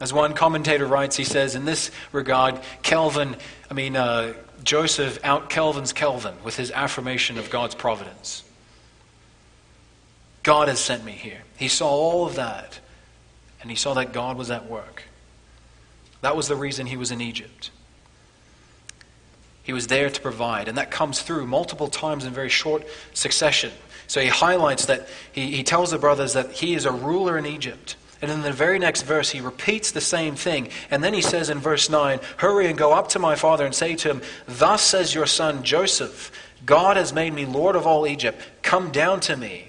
[0.00, 3.36] As one commentator writes, he says, in this regard, Calvin,
[3.70, 4.34] I mean, uh,
[4.64, 8.42] Joseph out Calvin's Calvin with his affirmation of God's providence.
[10.42, 11.42] God has sent me here.
[11.56, 12.80] He saw all of that,
[13.60, 15.04] and he saw that God was at work.
[16.22, 17.70] That was the reason he was in Egypt.
[19.62, 23.72] He was there to provide, and that comes through multiple times in very short succession.
[24.06, 27.46] So he highlights that he, he tells the brothers that he is a ruler in
[27.46, 27.96] Egypt.
[28.24, 30.70] And in the very next verse, he repeats the same thing.
[30.90, 33.74] And then he says in verse 9, Hurry and go up to my father and
[33.74, 36.32] say to him, Thus says your son Joseph,
[36.64, 38.40] God has made me Lord of all Egypt.
[38.62, 39.68] Come down to me.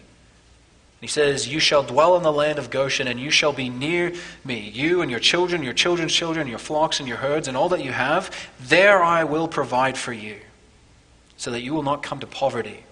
[1.02, 4.14] He says, You shall dwell in the land of Goshen, and you shall be near
[4.46, 7.68] me, you and your children, your children's children, your flocks and your herds, and all
[7.68, 8.34] that you have.
[8.62, 10.38] There I will provide for you,
[11.36, 12.86] so that you will not come to poverty.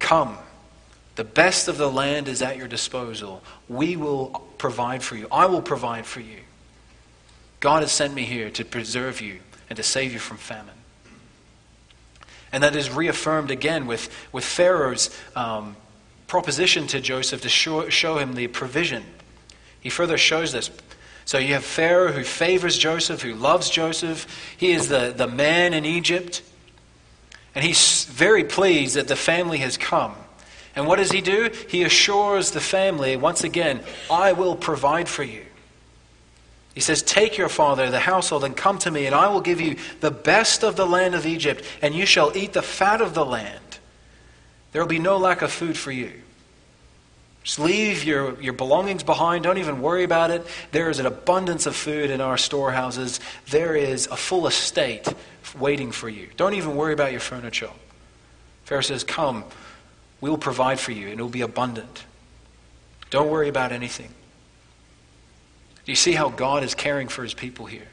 [0.00, 0.36] Come
[1.20, 3.42] the best of the land is at your disposal.
[3.68, 5.28] We will provide for you.
[5.30, 6.38] I will provide for you.
[7.60, 10.76] God has sent me here to preserve you and to save you from famine.
[12.54, 15.76] And that is reaffirmed again with, with Pharaoh's um,
[16.26, 19.04] proposition to Joseph to show, show him the provision.
[19.78, 20.70] He further shows this.
[21.26, 24.26] So you have Pharaoh who favors Joseph, who loves Joseph.
[24.56, 26.40] He is the, the man in Egypt.
[27.54, 30.14] And he's very pleased that the family has come.
[30.76, 31.50] And what does he do?
[31.68, 35.44] He assures the family, once again, I will provide for you.
[36.74, 39.60] He says, Take your father, the household, and come to me, and I will give
[39.60, 43.14] you the best of the land of Egypt, and you shall eat the fat of
[43.14, 43.58] the land.
[44.72, 46.12] There will be no lack of food for you.
[47.42, 49.44] Just leave your, your belongings behind.
[49.44, 50.46] Don't even worry about it.
[50.72, 53.18] There is an abundance of food in our storehouses.
[53.48, 55.12] There is a full estate
[55.58, 56.28] waiting for you.
[56.36, 57.70] Don't even worry about your furniture.
[58.64, 59.44] Pharaoh says, Come,
[60.20, 62.04] we will provide for you, and it will be abundant.
[63.10, 64.08] Don't worry about anything.
[65.84, 67.88] Do you see how God is caring for his people here?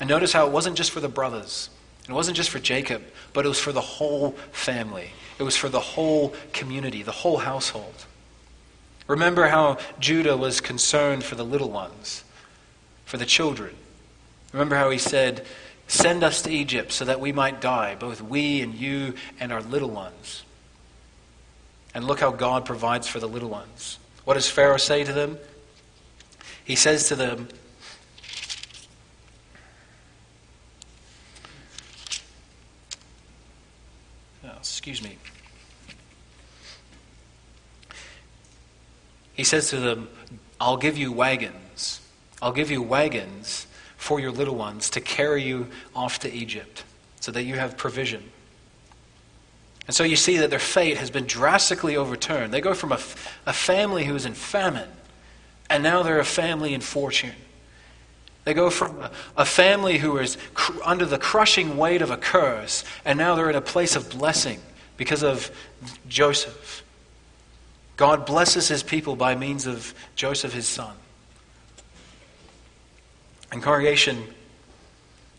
[0.00, 1.70] And notice how it wasn't just for the brothers,
[2.08, 3.02] it wasn't just for Jacob,
[3.32, 5.10] but it was for the whole family.
[5.38, 8.06] It was for the whole community, the whole household.
[9.06, 12.24] Remember how Judah was concerned for the little ones,
[13.04, 13.74] for the children.
[14.52, 15.44] Remember how he said,
[15.88, 19.62] Send us to Egypt so that we might die, both we and you and our
[19.62, 20.44] little ones.
[21.94, 23.98] And look how God provides for the little ones.
[24.24, 25.38] What does Pharaoh say to them?
[26.64, 27.48] He says to them,
[34.44, 35.16] oh, excuse me.
[39.34, 40.08] He says to them,
[40.60, 42.00] I'll give you wagons.
[42.42, 43.66] I'll give you wagons
[43.96, 46.84] for your little ones to carry you off to Egypt
[47.20, 48.30] so that you have provision.
[49.90, 52.54] And so you see that their fate has been drastically overturned.
[52.54, 53.00] They go from a,
[53.44, 54.88] a family who is in famine,
[55.68, 57.34] and now they're a family in fortune.
[58.44, 62.16] They go from a, a family who is cr- under the crushing weight of a
[62.16, 64.60] curse, and now they're in a place of blessing
[64.96, 65.50] because of
[66.08, 66.84] Joseph.
[67.96, 70.94] God blesses his people by means of Joseph, his son.
[73.50, 74.22] And congregation,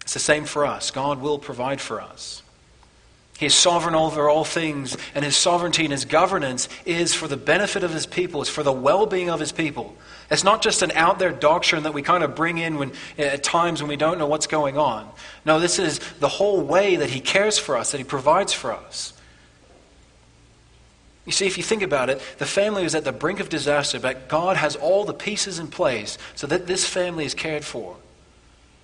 [0.01, 0.91] it's the same for us.
[0.91, 2.43] God will provide for us.
[3.41, 7.35] He is sovereign over all things, and his sovereignty and his governance is for the
[7.35, 9.95] benefit of his people, it's for the well being of his people.
[10.29, 13.23] It's not just an out there doctrine that we kind of bring in when, eh,
[13.23, 15.09] at times when we don't know what's going on.
[15.43, 18.73] No, this is the whole way that he cares for us, that he provides for
[18.73, 19.11] us.
[21.25, 23.99] You see, if you think about it, the family is at the brink of disaster,
[23.99, 27.95] but God has all the pieces in place so that this family is cared for.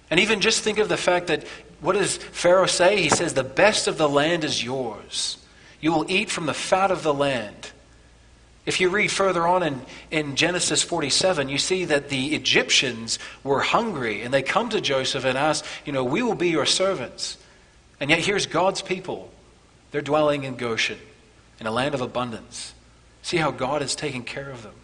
[0.10, 1.46] And even just think of the fact that
[1.82, 3.02] what does Pharaoh say?
[3.02, 5.38] He says, The best of the land is yours.
[5.80, 7.72] You will eat from the fat of the land.
[8.66, 13.62] If you read further on in, in Genesis 47, you see that the Egyptians were
[13.62, 17.38] hungry and they come to Joseph and ask, You know, we will be your servants.
[18.00, 19.32] And yet here's God's people.
[19.92, 21.00] They're dwelling in Goshen,
[21.60, 22.74] in a land of abundance.
[23.22, 24.76] See how God is taking care of them.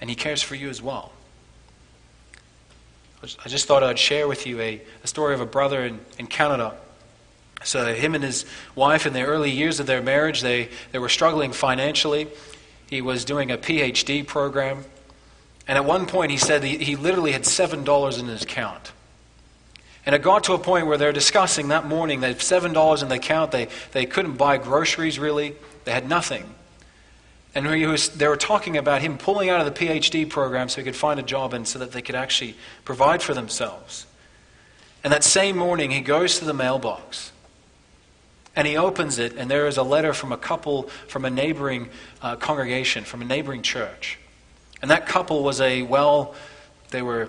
[0.00, 1.12] And He cares for you as well.
[3.22, 6.26] I just thought I'd share with you a, a story of a brother in, in
[6.28, 6.74] Canada.
[7.64, 8.46] So, him and his
[8.76, 12.28] wife, in the early years of their marriage, they, they were struggling financially.
[12.88, 14.84] He was doing a PhD program,
[15.66, 18.92] And at one point, he said he, he literally had $7 in his account.
[20.06, 23.14] And it got to a point where they're discussing that morning, had $7 in the
[23.16, 26.54] account, they, they couldn't buy groceries really, they had nothing.
[27.54, 30.84] And was, they were talking about him pulling out of the PhD program so he
[30.84, 34.06] could find a job and so that they could actually provide for themselves.
[35.02, 37.32] And that same morning, he goes to the mailbox
[38.54, 41.90] and he opens it, and there is a letter from a couple from a neighboring
[42.20, 44.18] uh, congregation, from a neighboring church.
[44.82, 46.34] And that couple was a well,
[46.90, 47.28] they were,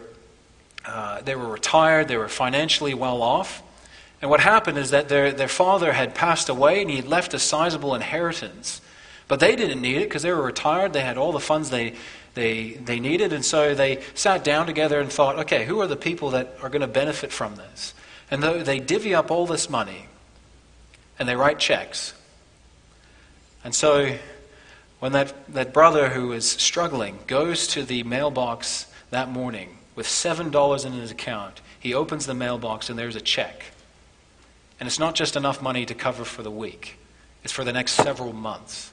[0.86, 3.62] uh, they were retired, they were financially well off.
[4.22, 7.34] And what happened is that their, their father had passed away and he had left
[7.34, 8.82] a sizable inheritance.
[9.30, 10.92] But they didn't need it because they were retired.
[10.92, 11.94] They had all the funds they,
[12.34, 13.32] they, they needed.
[13.32, 16.70] And so they sat down together and thought, okay, who are the people that are
[16.70, 17.94] going to benefit from this?
[18.32, 20.08] And they divvy up all this money
[21.20, 22.14] and they write checks.
[23.64, 24.16] And so
[25.00, 30.86] when that, that brother who is struggling goes to the mailbox that morning with $7
[30.86, 33.66] in his account, he opens the mailbox and there's a check.
[34.80, 36.98] And it's not just enough money to cover for the week,
[37.44, 38.92] it's for the next several months.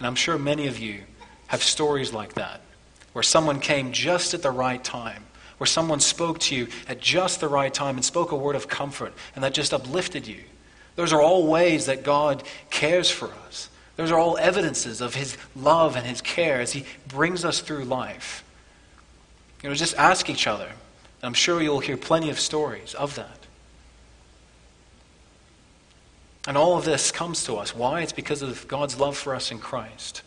[0.00, 1.02] And I'm sure many of you
[1.48, 2.62] have stories like that,
[3.12, 5.24] where someone came just at the right time,
[5.58, 8.66] where someone spoke to you at just the right time and spoke a word of
[8.66, 10.40] comfort, and that just uplifted you.
[10.96, 13.68] Those are all ways that God cares for us.
[13.96, 17.84] Those are all evidences of His love and His care as He brings us through
[17.84, 18.42] life.
[19.62, 20.70] You know, just ask each other.
[21.22, 23.39] I'm sure you'll hear plenty of stories of that.
[26.46, 27.74] And all of this comes to us.
[27.74, 28.00] Why?
[28.00, 30.22] It's because of God's love for us in Christ.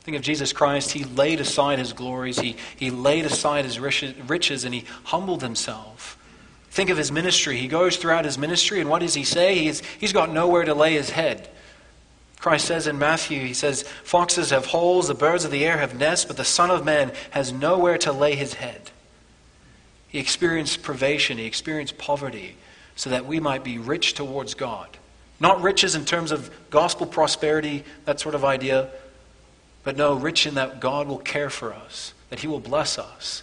[0.00, 0.92] Think of Jesus Christ.
[0.92, 6.16] He laid aside his glories, he, he laid aside his riches, and he humbled himself.
[6.70, 7.56] Think of his ministry.
[7.56, 9.58] He goes throughout his ministry, and what does he say?
[9.58, 11.48] He's, he's got nowhere to lay his head.
[12.38, 15.98] Christ says in Matthew, he says, Foxes have holes, the birds of the air have
[15.98, 18.90] nests, but the Son of Man has nowhere to lay his head.
[20.08, 22.56] He experienced privation, he experienced poverty,
[22.94, 24.98] so that we might be rich towards God.
[25.38, 28.90] Not riches in terms of gospel prosperity, that sort of idea,
[29.84, 33.42] but no, rich in that God will care for us, that He will bless us.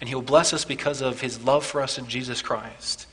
[0.00, 3.06] And He will bless us because of His love for us in Jesus Christ.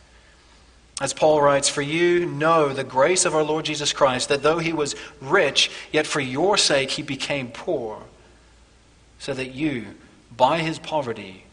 [1.00, 4.60] As Paul writes, For you know the grace of our Lord Jesus Christ, that though
[4.60, 8.02] He was rich, yet for your sake He became poor,
[9.20, 9.86] so that you,
[10.36, 11.44] by His poverty,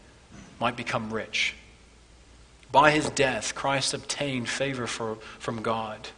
[0.59, 1.55] might become rich.
[2.71, 6.09] By His death, Christ obtained favor for, from God.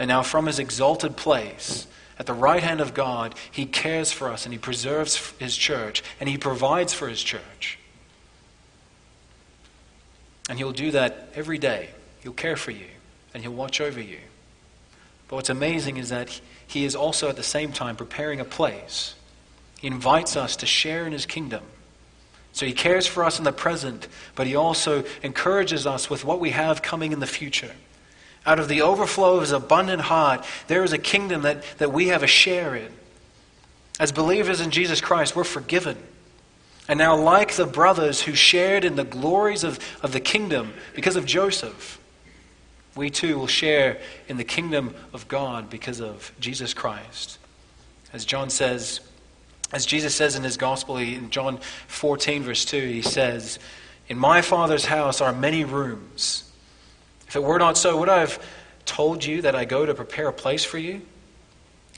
[0.00, 1.86] And now, from his exalted place,
[2.18, 6.02] at the right hand of God, he cares for us and he preserves his church
[6.18, 7.78] and he provides for his church.
[10.48, 11.90] And he'll do that every day.
[12.22, 12.86] He'll care for you
[13.34, 14.18] and he'll watch over you.
[15.28, 19.14] But what's amazing is that he is also at the same time preparing a place.
[19.80, 21.62] He invites us to share in his kingdom.
[22.52, 26.40] So he cares for us in the present, but he also encourages us with what
[26.40, 27.72] we have coming in the future.
[28.50, 32.08] Out of the overflow of his abundant heart, there is a kingdom that, that we
[32.08, 32.90] have a share in.
[34.00, 35.96] As believers in Jesus Christ, we're forgiven.
[36.88, 41.14] And now, like the brothers who shared in the glories of, of the kingdom because
[41.14, 42.00] of Joseph,
[42.96, 47.38] we too will share in the kingdom of God because of Jesus Christ.
[48.12, 48.98] As John says,
[49.72, 53.60] as Jesus says in his gospel, in John 14, verse 2, he says,
[54.08, 56.49] In my Father's house are many rooms.
[57.30, 58.44] If it were not so, would I have
[58.86, 61.00] told you that I go to prepare a place for you?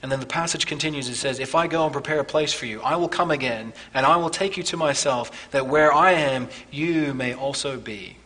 [0.03, 1.09] And then the passage continues.
[1.09, 3.73] It says, If I go and prepare a place for you, I will come again,
[3.95, 8.19] and I will take you to myself, that where I am, you may also be.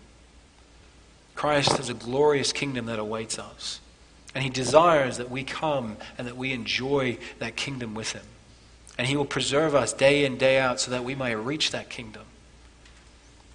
[1.36, 3.78] Christ has a glorious kingdom that awaits us.
[4.34, 8.26] And he desires that we come and that we enjoy that kingdom with him.
[8.98, 11.88] And he will preserve us day in, day out so that we may reach that
[11.88, 12.24] kingdom.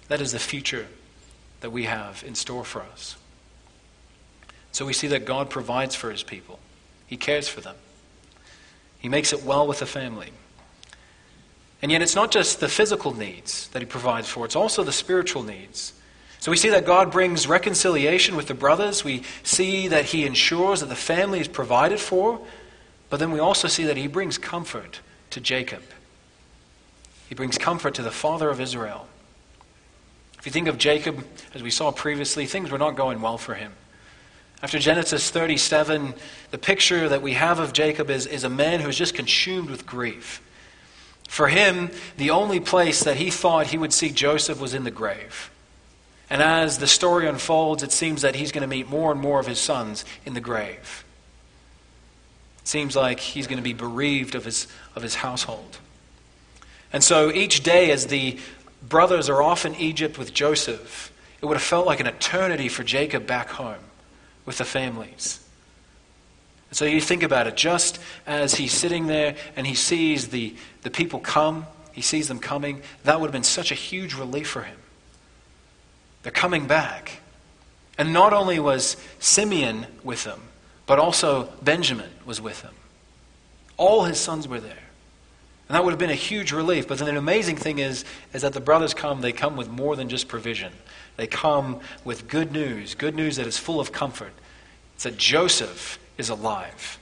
[0.08, 0.86] That is the future
[1.60, 3.16] that we have in store for us.
[4.72, 6.58] So we see that God provides for his people,
[7.06, 7.76] he cares for them,
[8.98, 10.30] he makes it well with the family.
[11.82, 14.92] And yet, it's not just the physical needs that he provides for, it's also the
[14.92, 15.92] spiritual needs.
[16.42, 19.04] So we see that God brings reconciliation with the brothers.
[19.04, 22.40] We see that he ensures that the family is provided for.
[23.10, 24.98] But then we also see that he brings comfort
[25.30, 25.84] to Jacob.
[27.28, 29.06] He brings comfort to the father of Israel.
[30.36, 33.54] If you think of Jacob, as we saw previously, things were not going well for
[33.54, 33.72] him.
[34.62, 36.14] After Genesis 37,
[36.52, 39.68] the picture that we have of Jacob is, is a man who is just consumed
[39.68, 40.40] with grief.
[41.28, 44.92] For him, the only place that he thought he would see Joseph was in the
[44.92, 45.50] grave.
[46.30, 49.40] And as the story unfolds, it seems that he's going to meet more and more
[49.40, 51.04] of his sons in the grave.
[52.60, 55.78] It seems like he's going to be bereaved of his, of his household.
[56.92, 58.38] And so each day, as the
[58.88, 62.84] brothers are off in Egypt with Joseph, it would have felt like an eternity for
[62.84, 63.82] Jacob back home
[64.44, 65.40] with the families.
[66.70, 70.54] And so you think about it, just as he's sitting there and he sees the,
[70.82, 74.48] the people come, he sees them coming, that would have been such a huge relief
[74.48, 74.78] for him.
[76.22, 77.20] They're coming back.
[77.98, 80.40] And not only was Simeon with them,
[80.86, 82.74] but also Benjamin was with them.
[83.76, 84.72] All his sons were there.
[85.68, 86.88] And that would have been a huge relief.
[86.88, 89.94] But then the amazing thing is, is that the brothers come, they come with more
[89.96, 90.72] than just provision.
[91.16, 94.32] They come with good news, good news that is full of comfort.
[94.94, 96.98] It's that Joseph is alive.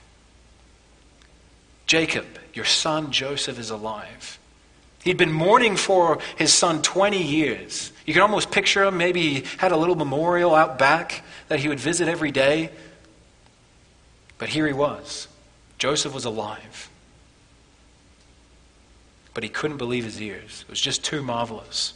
[1.85, 4.39] Jacob, your son Joseph, is alive.
[5.03, 7.91] He'd been mourning for his son 20 years.
[8.05, 8.97] You can almost picture him.
[8.97, 12.69] Maybe he had a little memorial out back that he would visit every day.
[14.37, 15.27] But here he was.
[15.77, 16.89] Joseph was alive.
[19.33, 20.63] But he couldn't believe his ears.
[20.67, 21.93] It was just too marvelous.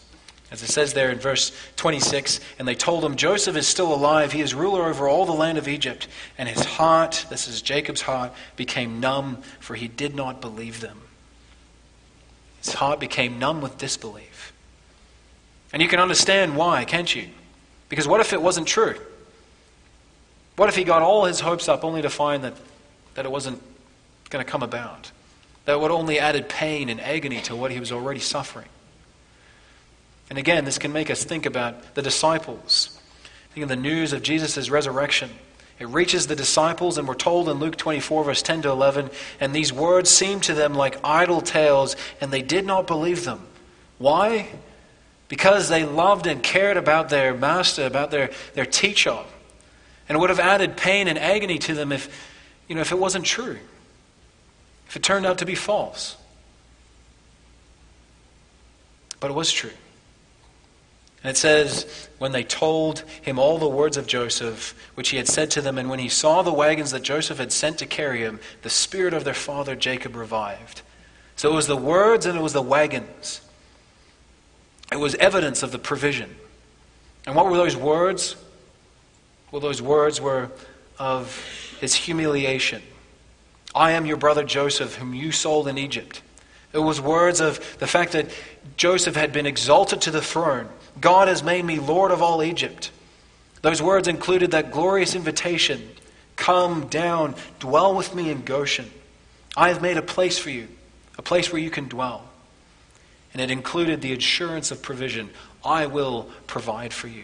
[0.51, 4.31] As it says there in verse 26, and they told him, Joseph is still alive.
[4.31, 6.07] He is ruler over all the land of Egypt.
[6.37, 11.01] And his heart, this is Jacob's heart, became numb, for he did not believe them.
[12.63, 14.53] His heart became numb with disbelief.
[15.73, 17.27] And you can understand why, can't you?
[17.89, 18.95] Because what if it wasn't true?
[20.55, 22.53] What if he got all his hopes up only to find that,
[23.15, 23.61] that it wasn't
[24.29, 25.11] going to come about?
[25.65, 28.69] That would only added pain and agony to what he was already suffering.
[30.29, 32.99] And again, this can make us think about the disciples.
[33.53, 35.29] Think of the news of Jesus' resurrection.
[35.79, 39.09] It reaches the disciples, and we're told in Luke 24, verse 10 to 11,
[39.39, 43.45] and these words seemed to them like idle tales, and they did not believe them.
[43.97, 44.47] Why?
[45.27, 49.17] Because they loved and cared about their master, about their, their teacher.
[50.07, 52.09] And it would have added pain and agony to them if,
[52.69, 53.57] you know, if it wasn't true,
[54.87, 56.15] if it turned out to be false.
[59.19, 59.71] But it was true.
[61.25, 65.27] And it says, when they told him all the words of Joseph, which he had
[65.27, 68.19] said to them, and when he saw the wagons that Joseph had sent to carry
[68.19, 70.83] him, the spirit of their father Jacob revived.
[71.35, 73.41] So it was the words and it was the wagons.
[74.91, 76.29] It was evidence of the provision.
[77.25, 78.35] And what were those words?
[79.49, 80.51] Well, those words were
[80.99, 81.43] of
[81.81, 82.83] his humiliation.
[83.73, 86.21] I am your brother Joseph, whom you sold in Egypt.
[86.71, 88.29] It was words of the fact that
[88.77, 90.69] Joseph had been exalted to the throne
[90.99, 92.91] God has made me Lord of all Egypt.
[93.61, 95.89] Those words included that glorious invitation
[96.35, 98.91] Come down, dwell with me in Goshen.
[99.55, 100.67] I have made a place for you,
[101.17, 102.27] a place where you can dwell.
[103.33, 105.29] And it included the assurance of provision
[105.63, 107.23] I will provide for you.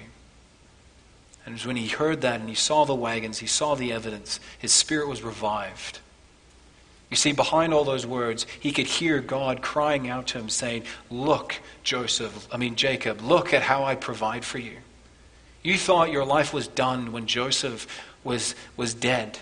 [1.45, 3.91] And it was when he heard that and he saw the wagons, he saw the
[3.91, 5.99] evidence, his spirit was revived.
[7.11, 10.83] You see, behind all those words, he could hear God crying out to him, saying,
[11.09, 14.77] Look, Joseph, I mean, Jacob, look at how I provide for you.
[15.61, 17.85] You thought your life was done when Joseph
[18.23, 19.37] was, was dead.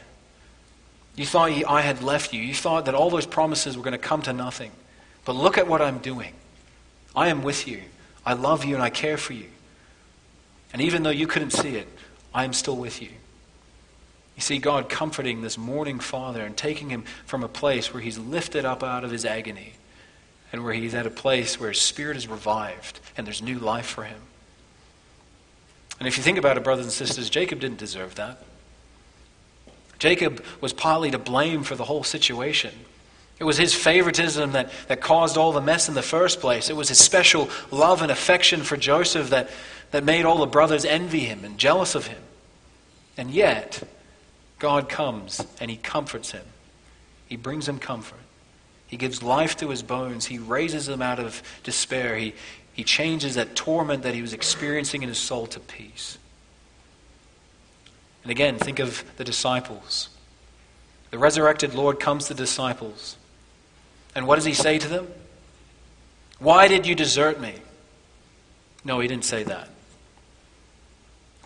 [1.15, 2.41] You thought he, I had left you.
[2.41, 4.71] You thought that all those promises were going to come to nothing.
[5.23, 6.33] But look at what I'm doing.
[7.15, 7.83] I am with you.
[8.25, 9.45] I love you and I care for you.
[10.73, 11.87] And even though you couldn't see it,
[12.33, 13.09] I am still with you.
[14.39, 18.17] You see God comforting this mourning father and taking him from a place where he's
[18.17, 19.73] lifted up out of his agony
[20.53, 23.85] and where he's at a place where his spirit is revived and there's new life
[23.85, 24.21] for him.
[25.99, 28.41] And if you think about it, brothers and sisters, Jacob didn't deserve that.
[29.97, 32.71] Jacob was partly to blame for the whole situation.
[33.39, 36.69] It was his favoritism that, that caused all the mess in the first place.
[36.69, 39.49] It was his special love and affection for Joseph that,
[39.91, 42.21] that made all the brothers envy him and jealous of him.
[43.17, 43.83] And yet,
[44.59, 46.45] God comes and he comforts him.
[47.27, 48.19] He brings him comfort.
[48.87, 50.25] He gives life to his bones.
[50.25, 52.17] He raises him out of despair.
[52.17, 52.33] He,
[52.73, 56.17] he changes that torment that he was experiencing in his soul to peace.
[58.23, 60.09] And again, think of the disciples.
[61.11, 63.15] The resurrected Lord comes to the disciples.
[64.15, 65.07] And what does he say to them?
[66.39, 67.55] Why did you desert me?
[68.83, 69.69] No, he didn't say that.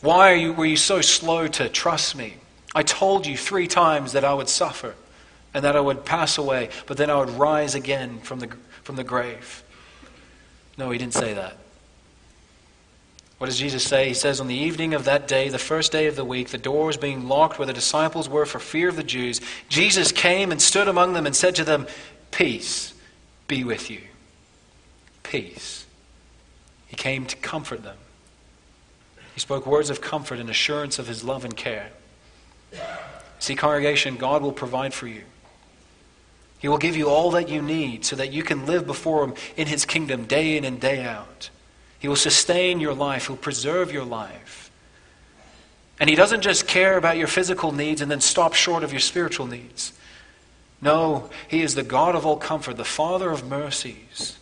[0.01, 2.35] Why you, were you so slow to trust me?
[2.75, 4.95] I told you three times that I would suffer
[5.53, 8.47] and that I would pass away, but then I would rise again from the,
[8.83, 9.63] from the grave.
[10.77, 11.57] No, he didn't say that.
[13.37, 14.07] What does Jesus say?
[14.07, 16.57] He says, On the evening of that day, the first day of the week, the
[16.57, 20.61] doors being locked where the disciples were for fear of the Jews, Jesus came and
[20.61, 21.85] stood among them and said to them,
[22.31, 22.93] Peace
[23.47, 24.01] be with you.
[25.23, 25.85] Peace.
[26.87, 27.97] He came to comfort them.
[29.33, 31.89] He spoke words of comfort and assurance of his love and care.
[33.39, 35.23] See, congregation, God will provide for you.
[36.59, 39.33] He will give you all that you need so that you can live before Him
[39.57, 41.49] in His kingdom day in and day out.
[41.99, 44.71] He will sustain your life, He'll preserve your life.
[45.99, 49.01] And He doesn't just care about your physical needs and then stop short of your
[49.01, 49.91] spiritual needs.
[50.81, 54.37] No, He is the God of all comfort, the Father of mercies.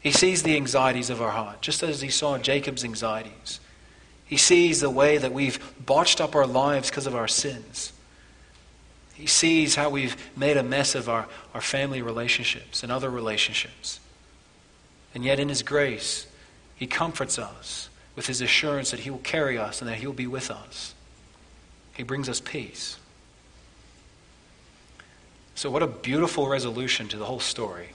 [0.00, 3.60] He sees the anxieties of our heart, just as He saw Jacob's anxieties.
[4.30, 7.92] He sees the way that we've botched up our lives because of our sins.
[9.12, 13.98] He sees how we've made a mess of our, our family relationships and other relationships.
[15.16, 16.28] And yet, in His grace,
[16.76, 20.14] He comforts us with His assurance that He will carry us and that He will
[20.14, 20.94] be with us.
[21.94, 22.98] He brings us peace.
[25.56, 27.88] So, what a beautiful resolution to the whole story.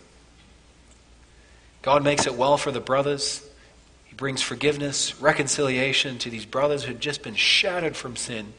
[1.81, 3.41] God makes it well for the brothers.
[4.17, 8.53] Brings forgiveness, reconciliation to these brothers who had just been shattered from sin.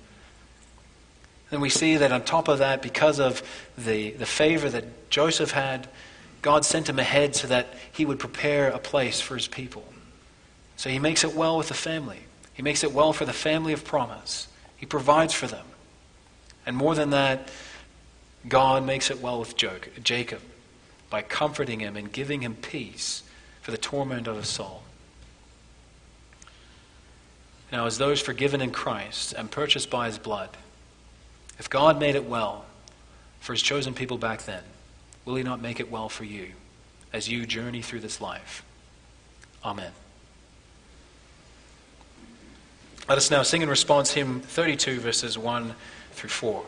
[1.51, 3.43] And we see that on top of that, because of
[3.79, 5.89] the, the favor that Joseph had,
[6.43, 9.85] God sent him ahead so that he would prepare a place for his people.
[10.77, 12.21] So he makes it well with the family.
[12.53, 14.49] He makes it well for the family of promise.
[14.77, 15.65] He provides for them.
[16.67, 17.49] And more than that,
[18.49, 20.41] God makes it well with Jacob
[21.09, 23.23] by comforting him and giving him peace
[23.63, 24.83] for the torment of his soul.
[27.73, 30.51] Now, as those forgiven in Christ and purchased by his blood,
[31.59, 32.65] if God made it well
[33.41, 34.63] for his chosen people back then,
[35.25, 36.53] will he not make it well for you
[37.13, 38.65] as you journey through this life?
[39.65, 39.93] Amen.
[43.09, 45.75] Let us now sing in response hymn 32, verses 1
[46.13, 46.65] through 4.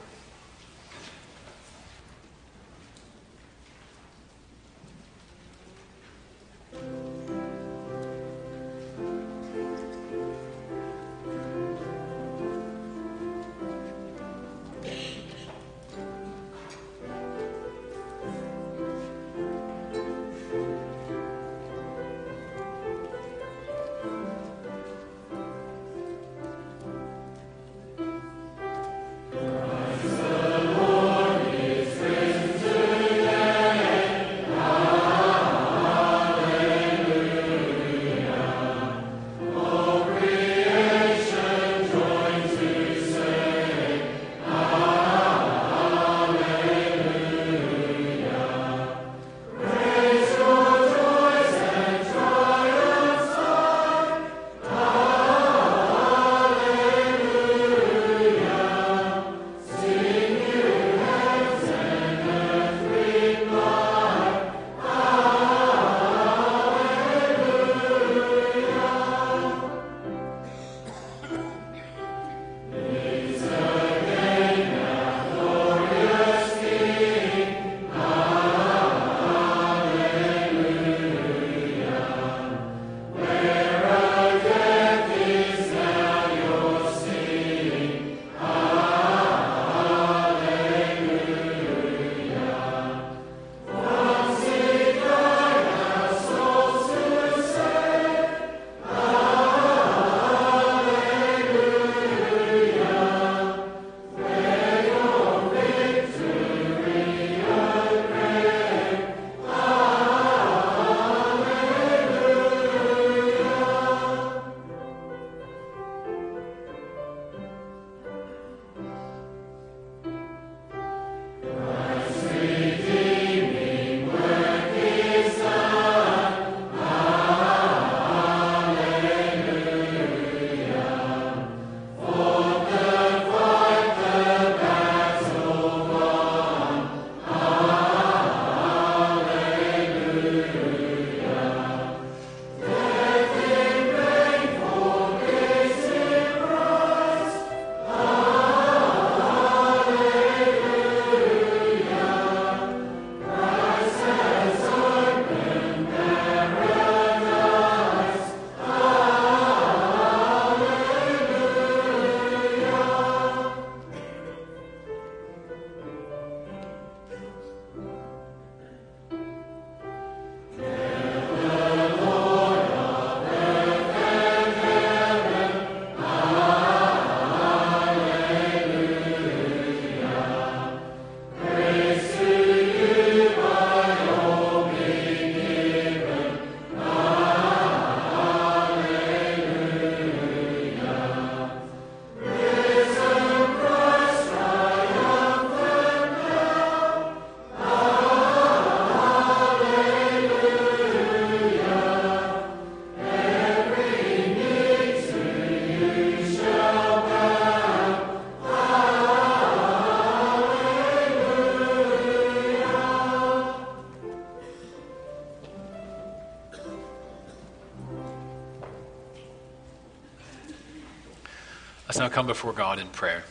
[221.89, 223.25] Let's now come before God in prayer.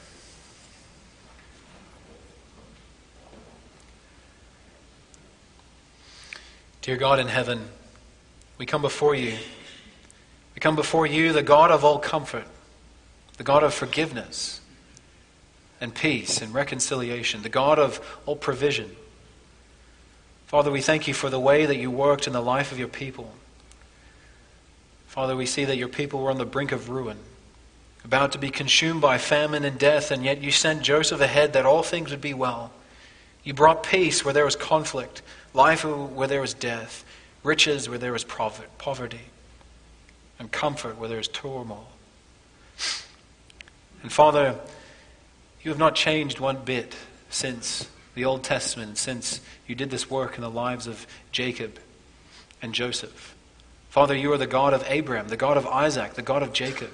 [6.82, 7.70] Dear God in heaven,
[8.58, 9.38] we come before you.
[10.55, 12.45] We come before you, the God of all comfort,
[13.38, 14.60] the God of forgiveness
[15.80, 18.95] and peace and reconciliation, the God of all provision.
[20.47, 22.88] Father, we thank you for the way that you worked in the life of your
[22.88, 23.36] people.
[25.05, 27.20] Father, we see that your people were on the brink of ruin,
[28.08, 31.66] about to be consumed by famine and death, and yet you sent Joseph ahead that
[31.66, 32.72] all things would be well.
[33.43, 35.22] You brought peace where there was conflict,
[35.53, 37.03] life where there was death,
[37.43, 39.26] riches where there was poverty,
[40.39, 41.89] and comfort where there was turmoil.
[44.03, 44.55] And Father,
[45.62, 46.95] you have not changed one bit
[47.30, 51.78] since the Old Testament, since you did this work in the lives of Jacob
[52.62, 53.36] and Joseph.
[53.89, 56.91] Father, you are the God of Abraham, the God of Isaac, the God of Jacob.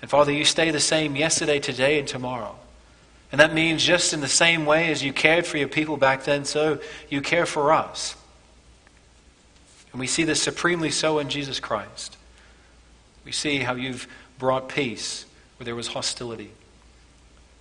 [0.00, 2.56] And Father, you stay the same yesterday, today, and tomorrow.
[3.32, 6.24] And that means just in the same way as you cared for your people back
[6.24, 8.16] then, so you care for us.
[9.92, 12.16] And we see this supremely so in Jesus Christ.
[13.24, 15.26] We see how you've brought peace
[15.58, 16.50] where there was hostility.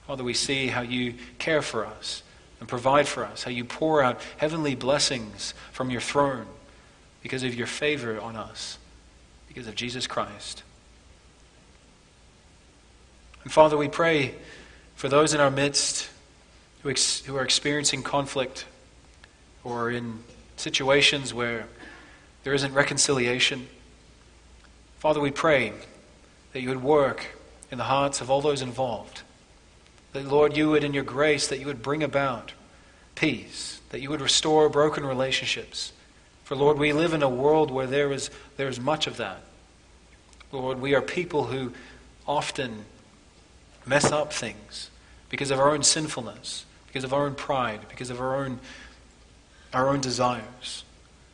[0.08, 2.24] Father, we see how you care for us
[2.60, 6.48] and provide for us, how you pour out heavenly blessings from your throne
[7.22, 8.78] because of your favor on us,
[9.48, 10.64] because of Jesus Christ.
[13.44, 14.36] And Father, we pray
[14.96, 16.10] for those in our midst
[16.84, 18.66] who, ex- who are experiencing conflict
[19.64, 20.20] or in
[20.58, 21.68] situations where
[22.44, 23.68] there isn't reconciliation,
[25.00, 25.74] Father, we pray
[26.54, 27.28] that you would work
[27.72, 29.22] in the hearts of all those involved.
[30.14, 32.54] That, Lord, you would, in your grace, that you would bring about
[33.16, 35.94] peace, that you would restore broken relationships.
[36.44, 39.42] For, Lord, we live in a world where there is, there is much of that.
[40.52, 41.74] Lord, we are people who
[42.28, 42.86] often
[43.90, 44.92] mess up things
[45.30, 48.60] because of our own sinfulness, because of our own pride, because of our own,
[49.74, 50.84] our own desires.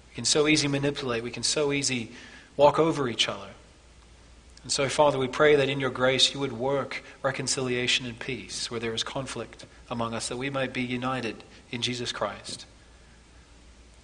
[0.09, 2.11] We can so easily manipulate, we can so easily
[2.55, 3.49] walk over each other.
[4.63, 8.71] And so, Father, we pray that in your grace you would work reconciliation and peace
[8.71, 12.65] where there is conflict among us, that we might be united in Jesus Christ.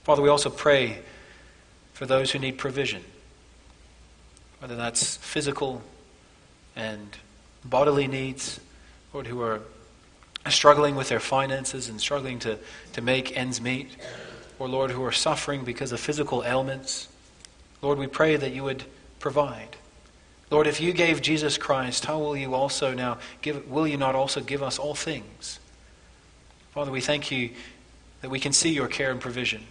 [0.04, 1.00] Father, we also pray
[1.94, 3.04] for those who need provision,
[4.60, 5.82] whether that's physical
[6.76, 7.18] and
[7.64, 8.60] bodily needs,
[9.14, 9.62] Lord, who are
[10.50, 12.58] struggling with their finances and struggling to,
[12.94, 13.90] to make ends meet,
[14.60, 17.08] or Lord, who are suffering because of physical ailments.
[17.82, 18.84] Lord, we pray that you would
[19.20, 19.78] provide.
[20.50, 24.16] Lord, if you gave Jesus Christ, how will you also now give will you not
[24.16, 25.60] also give us all things?
[26.72, 27.52] Father, we thank you
[28.22, 29.64] that we can see your care and provision.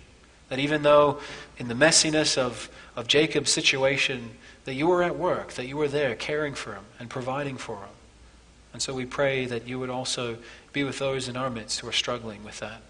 [0.48, 1.20] That even though
[1.58, 4.30] in the messiness of, of Jacob's situation,
[4.64, 7.76] that you were at work, that you were there caring for him and providing for
[7.76, 7.88] him.
[8.72, 10.38] And so we pray that you would also
[10.72, 12.82] be with those in our midst who are struggling with that.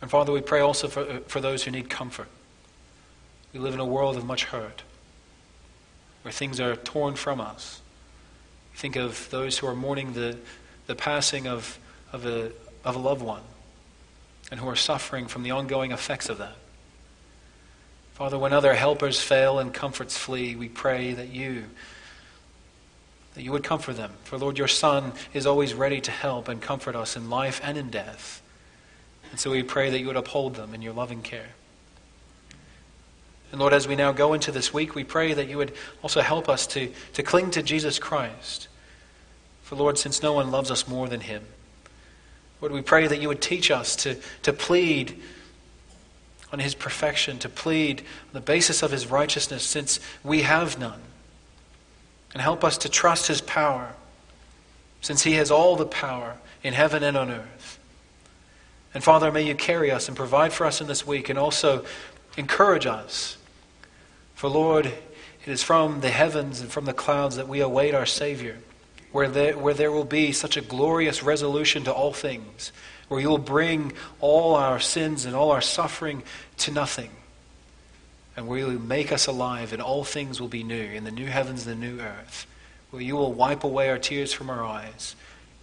[0.00, 2.28] And Father, we pray also for, uh, for those who need comfort.
[3.52, 4.82] We live in a world of much hurt,
[6.22, 7.80] where things are torn from us.
[8.74, 10.36] Think of those who are mourning the,
[10.86, 11.78] the passing of,
[12.12, 12.52] of, a,
[12.84, 13.42] of a loved one
[14.50, 16.56] and who are suffering from the ongoing effects of that.
[18.16, 21.64] Father, when other helpers fail and comforts flee, we pray that you
[23.34, 24.10] that you would comfort them.
[24.24, 27.76] For Lord, your Son is always ready to help and comfort us in life and
[27.76, 28.40] in death.
[29.30, 31.50] And so we pray that you would uphold them in your loving care.
[33.52, 36.22] And Lord, as we now go into this week, we pray that you would also
[36.22, 38.68] help us to, to cling to Jesus Christ.
[39.62, 41.44] For Lord, since no one loves us more than him,
[42.62, 45.20] Lord, we pray that you would teach us to, to plead
[46.52, 51.00] on his perfection, to plead on the basis of his righteousness, since we have none
[52.36, 53.94] and help us to trust his power,
[55.00, 57.78] since he has all the power in heaven and on earth.
[58.92, 61.86] And Father, may you carry us and provide for us in this week and also
[62.36, 63.38] encourage us.
[64.34, 64.94] For Lord, it
[65.46, 68.58] is from the heavens and from the clouds that we await our Savior,
[69.12, 72.70] where there, where there will be such a glorious resolution to all things,
[73.08, 76.22] where you will bring all our sins and all our suffering
[76.58, 77.10] to nothing
[78.36, 81.10] and where you will make us alive, and all things will be new, in the
[81.10, 82.46] new heavens and the new earth,
[82.90, 85.16] where you will wipe away our tears from our eyes,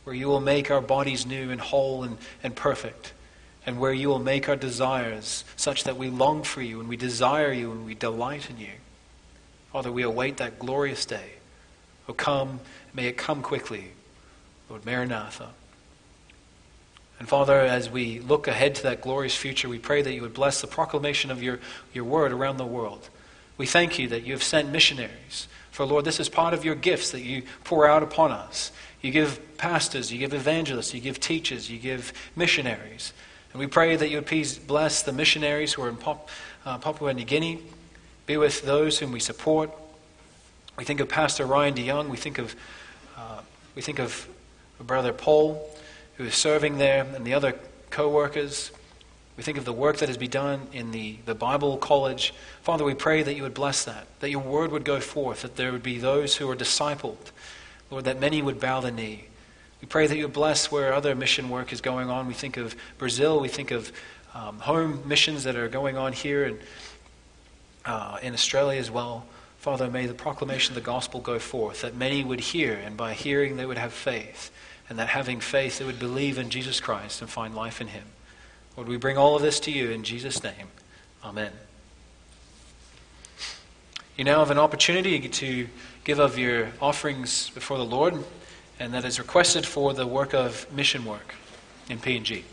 [0.04, 3.14] where you will make our bodies new and whole and, and perfect,
[3.66, 6.98] and where you will make our desires such that we long for you and we
[6.98, 8.74] desire you and we delight in you.
[9.72, 11.34] Father, we await that glorious day.
[12.10, 12.60] Oh, come,
[12.94, 13.92] may it come quickly.
[14.70, 15.50] Lord Maranatha.
[17.24, 20.34] And Father, as we look ahead to that glorious future, we pray that you would
[20.34, 21.62] bless the proclamation of your,
[21.94, 23.08] your word around the world.
[23.58, 26.76] We thank you that you have sent missionaries For Lord, this is part of your
[26.76, 28.74] gifts that you pour out upon us.
[29.02, 33.14] You give pastors, you give evangelists, you give teachers, you give missionaries.
[33.54, 36.28] And we pray that you would please bless the missionaries who are in Pop,
[36.66, 37.64] uh, Papua New Guinea.
[38.26, 39.72] Be with those whom we support.
[40.78, 42.10] We think of Pastor Ryan DeYoung.
[42.10, 42.54] We think of,
[43.16, 43.40] uh,
[43.76, 44.28] we think of
[44.82, 45.73] Brother Paul,
[46.18, 47.56] who is serving there, and the other
[47.90, 48.72] co workers.
[49.36, 52.34] We think of the work that has been done in the, the Bible college.
[52.62, 55.56] Father, we pray that you would bless that, that your word would go forth, that
[55.56, 57.32] there would be those who are discipled.
[57.90, 59.26] Lord, that many would bow the knee.
[59.82, 62.28] We pray that you would bless where other mission work is going on.
[62.28, 63.92] We think of Brazil, we think of
[64.34, 66.60] um, home missions that are going on here and
[67.86, 69.26] uh, in Australia as well.
[69.58, 73.14] Father, may the proclamation of the gospel go forth, that many would hear, and by
[73.14, 74.52] hearing they would have faith,
[74.90, 78.04] and that having faith they would believe in Jesus Christ and find life in him.
[78.76, 80.68] Lord, we bring all of this to you in Jesus' name.
[81.24, 81.52] Amen.
[84.18, 85.68] You now have an opportunity to
[86.04, 88.24] give of your offerings before the Lord,
[88.80, 91.34] and that is requested for the work of mission work
[91.90, 92.44] in PNG.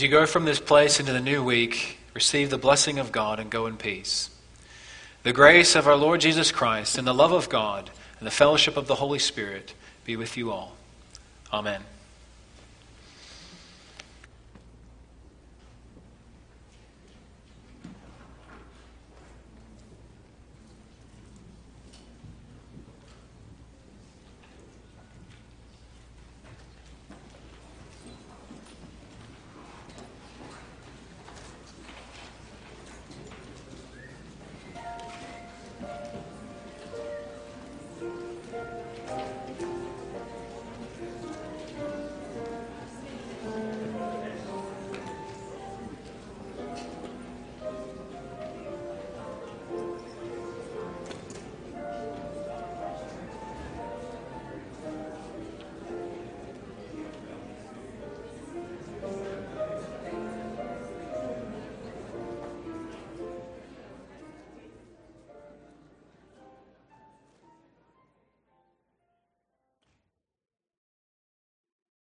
[0.00, 3.38] As you go from this place into the new week, receive the blessing of God
[3.38, 4.30] and go in peace.
[5.24, 8.78] The grace of our Lord Jesus Christ and the love of God and the fellowship
[8.78, 9.74] of the Holy Spirit
[10.06, 10.74] be with you all.
[11.52, 11.82] Amen.